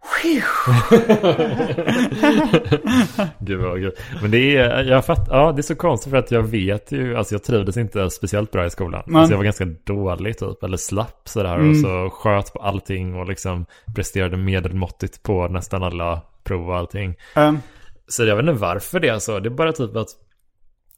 [3.38, 3.92] Gud vad gud.
[4.22, 7.16] Men det är, jag fatt, ja det är så konstigt för att jag vet ju,
[7.16, 9.02] alltså jag trivdes inte speciellt bra i skolan.
[9.06, 11.70] Men- Alltså jag var ganska dålig typ, eller slapp sådär Mm.
[11.70, 17.14] och så sköt på allting och liksom presterade medelmåttigt på nästan alla prov och allting.
[17.36, 17.58] um,
[18.06, 20.08] Så jag vet inte varför det är så, det är bara typ att,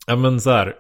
[0.06, 0.74] ja men så här,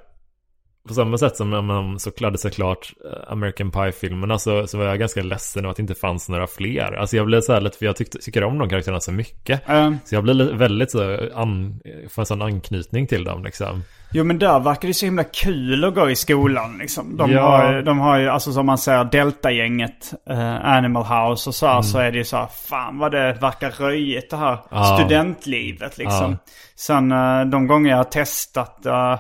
[0.88, 4.98] på samma sätt som när man såklart, såklart eh, American Pie-filmerna så, så var jag
[4.98, 6.92] ganska ledsen av att det inte fanns några fler.
[6.92, 9.62] Alltså jag blev så här lite, för jag tyckte, tycker om de karaktärerna så mycket.
[9.70, 13.82] um, Så jag blev väldigt så, an, får en sån anknytning till dem liksom.
[14.12, 17.16] Jo men där verkar det så himla kul att gå i skolan liksom.
[17.16, 17.42] De, Ja.
[17.42, 21.82] har, de har ju, alltså som man säger, Delta-gänget, eh, Animal House och så här,
[21.82, 24.98] så är det ju så här, fan vad det verkar röjigt det här Ja.
[25.00, 26.30] studentlivet liksom.
[26.30, 26.36] Ja.
[26.76, 29.18] Sen eh, de gånger jag har testat eh,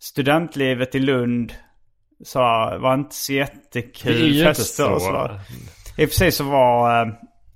[0.00, 1.52] studentlivet i Lund
[2.24, 2.38] så
[2.80, 5.30] var inte så Det är jättekul ju inte fester och så.
[5.96, 7.02] I och för sig så var,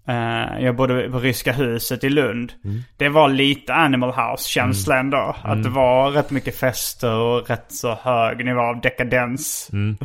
[0.08, 2.52] eh, jag bodde på Ryska huset i Lund.
[2.64, 2.82] Mm.
[2.96, 5.36] Det var lite Animal House-känsla ändå.
[5.42, 9.70] Att det var rätt mycket fester och rätt så hög nivå av dekadens.
[9.72, 9.96] Mm.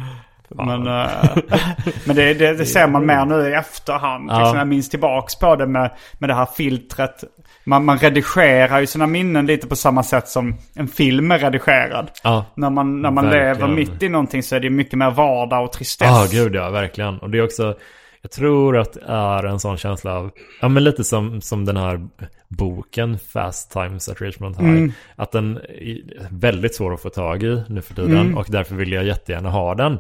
[0.56, 1.38] Men, eh,
[2.06, 4.30] men det, det, det ser man mer nu i efterhand.
[4.32, 4.40] Ja.
[4.40, 7.24] Liksom jag minns tillbaks på det med, med det här filtret.
[7.64, 12.12] Man, man redigerar ju sina minnen lite på samma sätt som en film är redigerad.
[12.24, 12.46] Ja.
[12.56, 13.48] När man, när man Verkligen.
[13.48, 16.08] lever mitt i någonting så är det mycket mer vardag och tristess.
[16.08, 17.20] Ja, gud ja, verkligen.
[17.20, 17.76] Och det är också,
[18.22, 21.78] jag tror att det är en sån känsla av, ja men lite som, som den
[21.78, 22.08] här
[22.48, 24.70] boken Fast Times at Richmond High.
[24.70, 24.92] Mm.
[25.16, 28.38] Att den är väldigt svår att få tag i nu för tiden Mm.
[28.38, 30.00] och därför vill jag jättegärna ha den.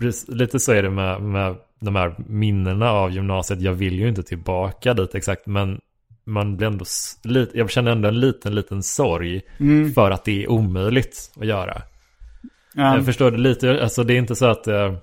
[0.00, 3.60] Precis, Lite så är det med, med de här minnena av gymnasiet.
[3.60, 5.80] Jag vill ju inte tillbaka dit exakt, men
[6.24, 6.84] man blir ändå,
[7.54, 9.92] jag känner ändå en liten, liten sorg Mm.
[9.92, 11.82] för att det är omöjligt att göra.
[12.74, 12.94] Ja.
[12.94, 14.94] Jag förstår det lite, alltså det är inte så att eh,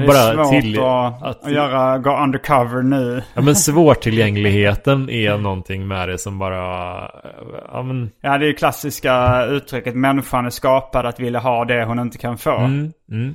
[0.00, 0.80] det är Det bara svårt till...
[0.80, 3.22] att, att- att göra, gå undercover nu.
[3.34, 6.56] Ja men svårtillgängligheten är någonting med det som bara,
[7.72, 11.84] ja men, Ja, det är ju klassiska uttrycket människan är skapad att vilja ha det
[11.84, 12.56] hon inte kan få.
[12.56, 13.34] mm, mm.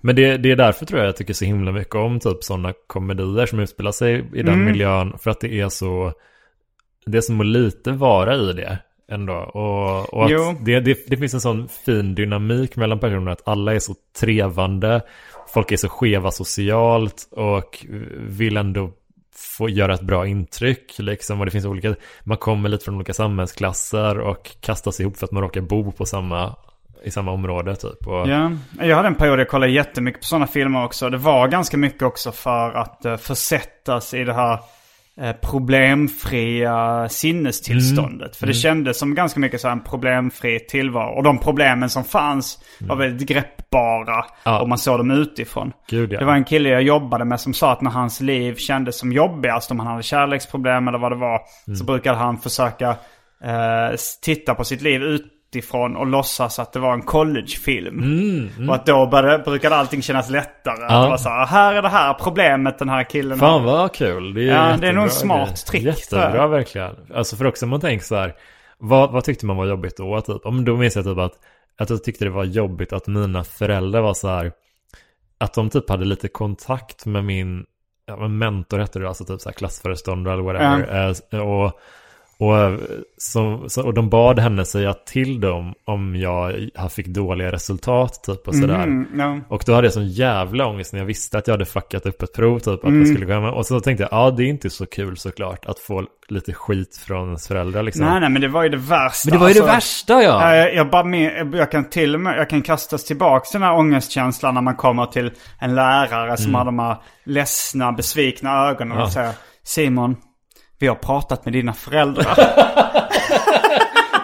[0.00, 2.72] Men det, det är därför tror jag jag tycker så himla mycket om typ sådana
[2.86, 5.12] komedier som utspelar sig i den miljön.
[5.18, 6.12] För att det är så,
[7.06, 8.78] det är som att lite vara i det
[9.12, 9.34] ändå.
[9.34, 13.74] Och, och att det, det, det finns en sån fin dynamik mellan personer att alla
[13.74, 15.00] är så trevande.
[15.58, 17.86] Folk är så skeva socialt och
[18.16, 18.90] vill ändå
[19.34, 21.40] få göra ett bra intryck liksom.
[21.40, 21.94] Och det finns olika,
[22.24, 26.06] man kommer lite från olika samhällsklasser och kastas ihop för att man råkar bo på
[26.06, 26.54] samma,
[27.04, 28.06] i samma område typ.
[28.06, 31.10] Och, Ja, jag hade en period där jag kollade jättemycket på sådana filmer också.
[31.10, 34.58] Det var ganska mycket också för att eh, försättas i det här
[35.40, 38.36] problemfria sinnestillståndet.
[38.36, 41.16] För det kändes som ganska mycket så en problemfri tillvaro.
[41.16, 44.24] Och de problemen som fanns var väldigt greppbara.
[44.44, 44.60] Ja.
[44.60, 45.72] Och man såg dem utifrån.
[45.88, 46.18] Gud, ja.
[46.18, 49.12] Det var en kille jag jobbade med som sa att när hans liv kändes som
[49.12, 51.40] jobbigast, om han hade kärleksproblem eller vad det var,
[51.78, 52.88] så brukade han försöka
[53.44, 55.02] eh, titta på sitt liv
[55.50, 58.50] utifrån och låtsas att det var en collegefilm.
[58.68, 60.84] Och att då började, brukade allting kännas lättare.
[60.84, 63.92] Att det var så här, här är det här problemet den här killen Fan vad
[63.92, 64.34] kul.
[64.34, 66.96] Det är, Ja, det är nog en smart trick, Jättebra verkligen.
[67.14, 68.34] Alltså för också om man tänker så här.
[68.78, 70.20] Vad, vad tyckte man var jobbigt då?
[70.20, 70.46] Typ?
[70.46, 71.34] Om då minns jag typ att,
[71.78, 74.52] att jag tyckte det var jobbigt att mina föräldrar var så här.
[75.38, 77.64] Att de typ hade lite kontakt med min
[78.06, 81.10] ja, men mentor hette det, alltså typ så här klassföreståndare eller whatever.
[81.32, 81.80] Eh, och,
[82.40, 82.78] och, eh,
[83.18, 86.52] så, så, och de bad henne säga till dem om jag
[86.90, 88.82] fick dåliga resultat typ och sådär.
[88.82, 89.40] Mm, ja.
[89.48, 92.22] Och då hade jag sån jävla ångest när jag visste att jag hade fuckat upp
[92.22, 92.84] ett prov typ.
[92.84, 93.44] Att jag skulle gå hem.
[93.44, 96.96] Och så tänkte jag, ja det är inte så kul såklart att få lite skit
[97.06, 98.04] från ens föräldrar liksom.
[98.06, 99.28] Nej, nej, men det var ju det värsta.
[99.30, 100.28] Men det var ju det Alltså, värsta ja!
[100.48, 103.60] Ja, Jag, jag, bara med, jag kan till och med jag kan kastas tillbaka till
[103.60, 108.68] den här ångestkänslan när man kommer till en lärare som har de här ledsna, besvikna
[108.68, 108.98] ögonen Mm.
[108.98, 109.04] Ja.
[109.06, 109.32] och säger
[109.64, 110.16] Simon,
[110.78, 112.38] vi har pratat med dina föräldrar.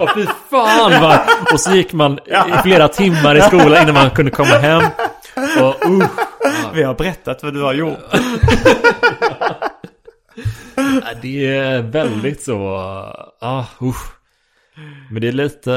[0.01, 1.21] Och fy fan vad...
[1.53, 4.83] Och så gick man i flera timmar i skolan innan man kunde komma hem.
[5.63, 6.07] Och uh,
[6.75, 7.99] vi har berättat vad du har gjort.
[11.23, 12.59] det är väldigt så...
[13.41, 13.95] Ah, uh.
[15.11, 15.73] Men det är lite...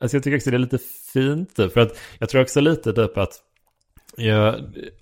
[0.00, 0.78] Alltså jag tycker också det är lite
[1.12, 1.72] fint typ.
[1.72, 3.32] För att jag tror också lite typ att
[4.16, 4.54] jag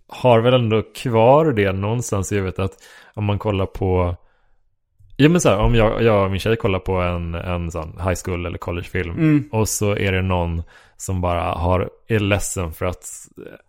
[0.08, 2.32] har väl ändå kvar det någonstans.
[2.32, 2.82] Jag vet att
[3.14, 4.16] om man kollar på...
[5.16, 7.92] Ja men så här, om jag, jag och min tjej kollar på en, en sån
[8.04, 9.14] high school eller collegefilm.
[9.52, 10.62] Och så är det någon
[10.96, 13.04] som bara har, är ledsen för att,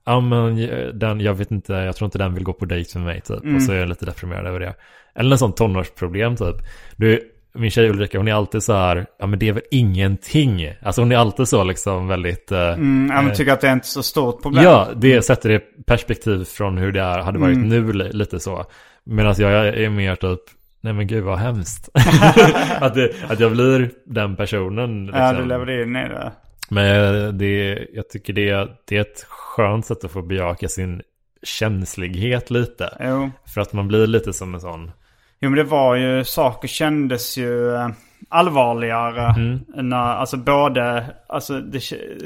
[0.05, 0.55] ja men
[0.99, 3.55] den, jag vet inte, jag tror inte den vill gå på dejt med mig typ.
[3.55, 4.73] Och så är jag lite deprimerad över det.
[5.15, 6.55] Eller en sån tonårsproblem typ.
[6.95, 10.73] Du, min tjej Ulrika, hon är alltid så här, ja men det är väl ingenting.
[10.81, 12.51] Alltså hon är alltid så liksom väldigt...
[12.51, 14.63] eh, Mm, jag tycker att det är inte så stort problem.
[14.63, 18.65] Ja, det sätter det perspektiv från hur det är, hade varit nu li- lite så.
[19.03, 20.39] Medan jag är mer typ,
[20.87, 21.89] nej men gud vad hemskt.
[22.79, 25.05] att, det, att jag blir den personen.
[25.05, 25.23] Liksom.
[25.23, 26.31] Ja, du lever in i det.
[26.69, 31.01] Men det, jag tycker det, det är ett skönt sätt att få bejaka sin
[31.43, 32.97] känslighet lite.
[32.99, 33.31] Jo.
[33.53, 34.91] För att man blir lite som en sån,
[35.39, 37.89] Jo men det var ju, saker kändes ju eh,
[38.29, 39.25] allvarligare.
[39.41, 39.59] Mm.
[39.89, 41.79] När, alltså både, alltså det,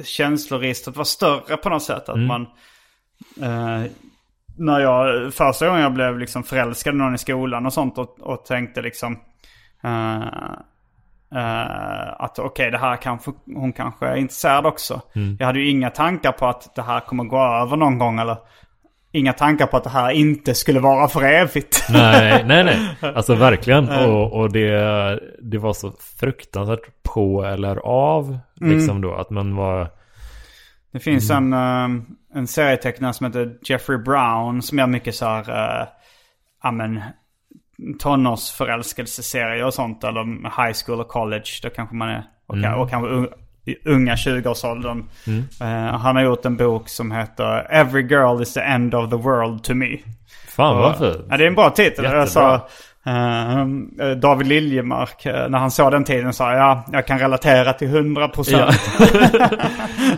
[0.05, 2.09] känsloregistret var större på något sätt.
[2.09, 2.27] Att Mm.
[2.27, 2.41] man,
[3.41, 3.91] eh,
[4.57, 8.19] när jag, första gången jag blev liksom förälskad i någon i skolan och sånt och,
[8.19, 9.19] och tänkte liksom
[9.83, 10.21] eh,
[11.35, 15.01] eh, att okej det här kanske, hon kanske är intresserad också.
[15.15, 15.37] Mm.
[15.39, 18.37] Jag hade ju inga tankar på att det här kommer gå över någon gång eller
[19.13, 21.85] Inga tankar på att det här inte skulle vara för evigt.
[21.89, 22.95] nej, nej, nej.
[23.15, 23.89] Alltså verkligen.
[23.89, 28.37] Och, och det, det var så fruktansvärt på eller av.
[28.55, 29.89] Liksom då, att man var...
[30.91, 31.87] Det finns en, eh,
[32.35, 35.87] en serietecknare som heter Jeffrey Brown som gör mycket så här, uh,
[36.63, 37.01] ja men,
[37.99, 40.03] tonårsförälskelseserier och sånt.
[40.03, 40.23] Eller
[40.65, 41.59] high school och college.
[41.63, 43.27] Då kanske man är, och, och kanske un,
[43.85, 45.09] unga 20-årsåldern.
[45.61, 49.15] Eh, han har gjort en bok som heter Every girl is the end of the
[49.15, 49.97] world to me.
[50.47, 51.25] Fan vad fint.
[51.29, 52.03] Ja, det är en bra titel.
[52.03, 52.19] Jättebra.
[52.19, 52.67] Jag sa,
[53.05, 57.87] eh, David Liljemark, eh, när han såg den tiden sa ja, jag kan relatera till
[57.87, 58.75] 100 procent.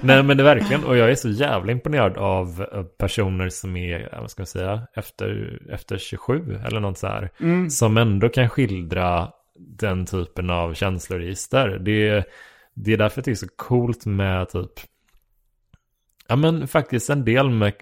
[0.01, 3.77] Nej men det är verkligen, och jag är så jävla imponerad av eh, personer som
[3.77, 7.29] är, ja, vad ska man säga, efter, efter 27 eller något så här.
[7.69, 11.79] Som ändå kan skildra den typen av känsloregister.
[11.79, 12.25] Det,
[12.73, 14.71] det är därför det är så coolt med typ,
[16.27, 17.73] ja men faktiskt en del med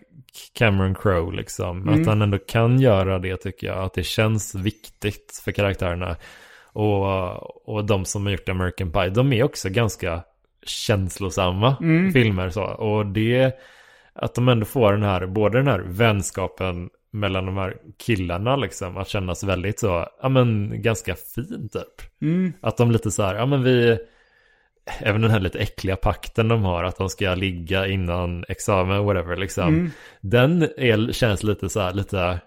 [0.54, 1.90] Cameron Crowe liksom.
[1.90, 3.78] Att han ändå kan göra det tycker jag.
[3.78, 6.16] Att det känns viktigt för karaktärerna.
[6.74, 10.24] Och, och de som har gjort American Pie, de är också ganska
[10.66, 11.76] känslosamma
[12.14, 12.64] filmer så.
[12.64, 13.60] Och det,
[14.14, 18.98] att de ändå får den här, både den här vänskapen mellan de här killarna liksom,
[18.98, 22.22] att kännas väldigt så, ja men ganska fint typ.
[22.62, 23.98] Att de lite så här, ja men vi,
[25.00, 29.36] även den här lite äckliga pakten de har, att de ska ligga innan examen, whatever
[29.36, 29.92] liksom.
[30.22, 32.40] Den är, känns lite så här, lite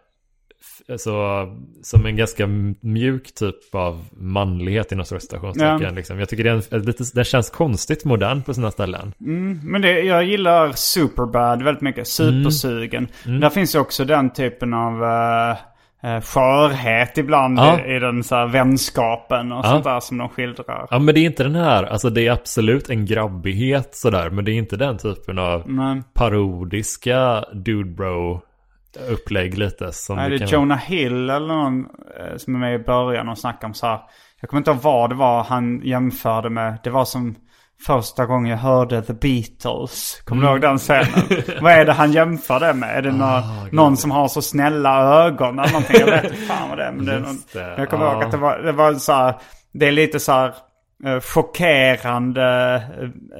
[0.96, 1.46] så,
[1.82, 2.46] som en ganska
[2.80, 5.80] mjuk typ av manlighet inom citationstecken.
[5.82, 5.90] Ja.
[5.90, 6.18] Liksom.
[6.18, 9.12] Jag tycker det, är en, lite, det känns konstigt modern på sina ställen.
[9.62, 12.08] Men det, jag gillar Superbad väldigt mycket.
[12.08, 13.08] Supersugen.
[13.26, 13.40] Mm.
[13.40, 15.56] Där finns ju också den typen av uh,
[16.22, 17.80] skörhet ibland Ja.
[17.80, 19.70] i, i den så här vänskapen och Ja.
[19.70, 20.86] sånt där som de skildrar.
[20.90, 24.44] Ja men det är inte den här, alltså det är absolut en grabbighet sådär, men
[24.44, 28.40] det är inte den typen av Men, parodiska dude bro
[29.10, 29.92] upplägg lite.
[29.92, 30.60] Som Nej, det det är kan...
[30.60, 31.80] Jonah Hill eller någon
[32.20, 33.98] eh, som är med i början och snackar om så här.
[34.40, 36.78] Jag kommer inte ihåg vad det var han jämförde med.
[36.84, 37.34] Det var som
[37.86, 40.22] första gången jag hörde The Beatles.
[40.24, 41.06] Kommer du ihåg den scenen?
[41.62, 42.98] vad är det han jämför det med?
[42.98, 45.96] Är det nå- någon som har så snälla ögon eller någonting?
[46.00, 46.92] Jag vet inte fan vad det är.
[46.92, 48.12] Men det är någon, det, jag kommer ja.
[48.12, 49.34] ihåg att det var, det var så här.
[49.72, 50.54] Det är lite så här
[51.20, 52.42] chockerande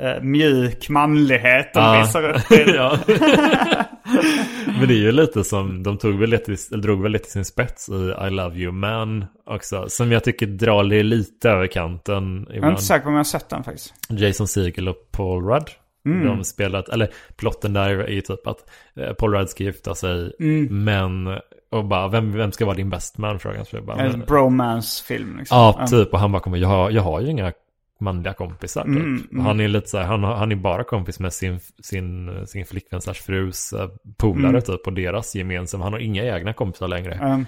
[0.01, 2.01] eh, eh, mjuk manlighet de Ja.
[2.01, 2.43] visar upp.
[4.79, 7.45] Men det är ju lite som, de tog väl lite, eller drog väl lite sin
[7.45, 9.85] spets i I Love You Man också.
[9.89, 12.73] Som jag tycker drar det lite över kanten Jag är ibland.
[12.73, 13.95] inte säker på om jag har sett den faktiskt.
[14.09, 15.71] Jason Segel och Paul Rudd.
[16.07, 16.27] Mm.
[16.27, 18.59] De spelat, eller plotten där är ju typ att
[18.97, 20.33] eh, Paul Rudd ska gifta sig.
[20.41, 20.85] Mm.
[20.85, 21.39] Men,
[21.75, 23.39] och bara, vem, vem ska vara din best man?
[23.41, 25.59] Så jag bara, En bromance-film liksom.
[25.59, 26.13] Ja, typ.
[26.13, 27.53] Och han bara kommer, jag har, jag har ju inga
[28.01, 28.83] manliga kompisar.
[28.83, 28.91] Typ.
[28.97, 29.47] Mm, mm.
[29.47, 33.01] Han är lite så här, han, han är bara kompis med sin, sin, sin flickvän
[33.01, 34.63] slash frus eh, polare Mm.
[34.63, 34.87] typ.
[34.87, 37.45] Och deras gemensamma, han har inga egna kompisar längre.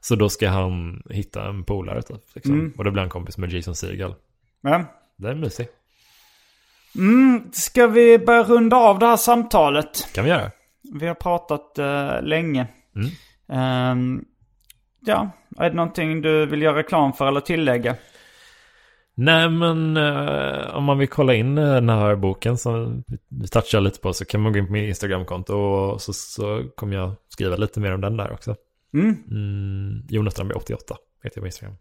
[0.00, 2.34] Så då ska han hitta en polare typ.
[2.34, 2.54] Liksom.
[2.54, 2.72] Mm.
[2.78, 4.14] Och då blir han kompis med Jason Segel.
[4.62, 4.84] ja.
[5.16, 5.72] Det är mysigt.
[6.96, 10.08] mm, ska vi börja runda av det här samtalet?
[10.14, 10.50] Kan vi göra.
[10.92, 12.66] Vi har pratat eh, länge.
[12.96, 13.08] Mm.
[13.52, 14.24] Ehm,
[15.00, 17.96] ja, är det någonting du vill göra reklam för eller tillägga?
[19.14, 23.80] Nej men eh, om man vill kolla in eh, den här boken som vi touchar
[23.80, 27.12] lite på så kan man gå in på min Instagramkonto och så, så kommer jag
[27.28, 28.56] skriva lite mer om den där också.
[28.94, 29.16] Mm.
[29.30, 30.94] Mm, Jonas Strandberg 88
[31.24, 31.76] heter jag på Instagram.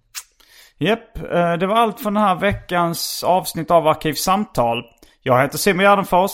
[0.78, 4.84] Japp, eh, det var allt för den här veckans avsnitt av Arkivsamtal.
[5.24, 6.32] Jag heter Simon Gärdenfors.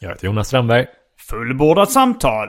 [0.00, 0.86] Jag heter Jonas Strandberg.
[1.30, 2.48] Fullbordat samtal!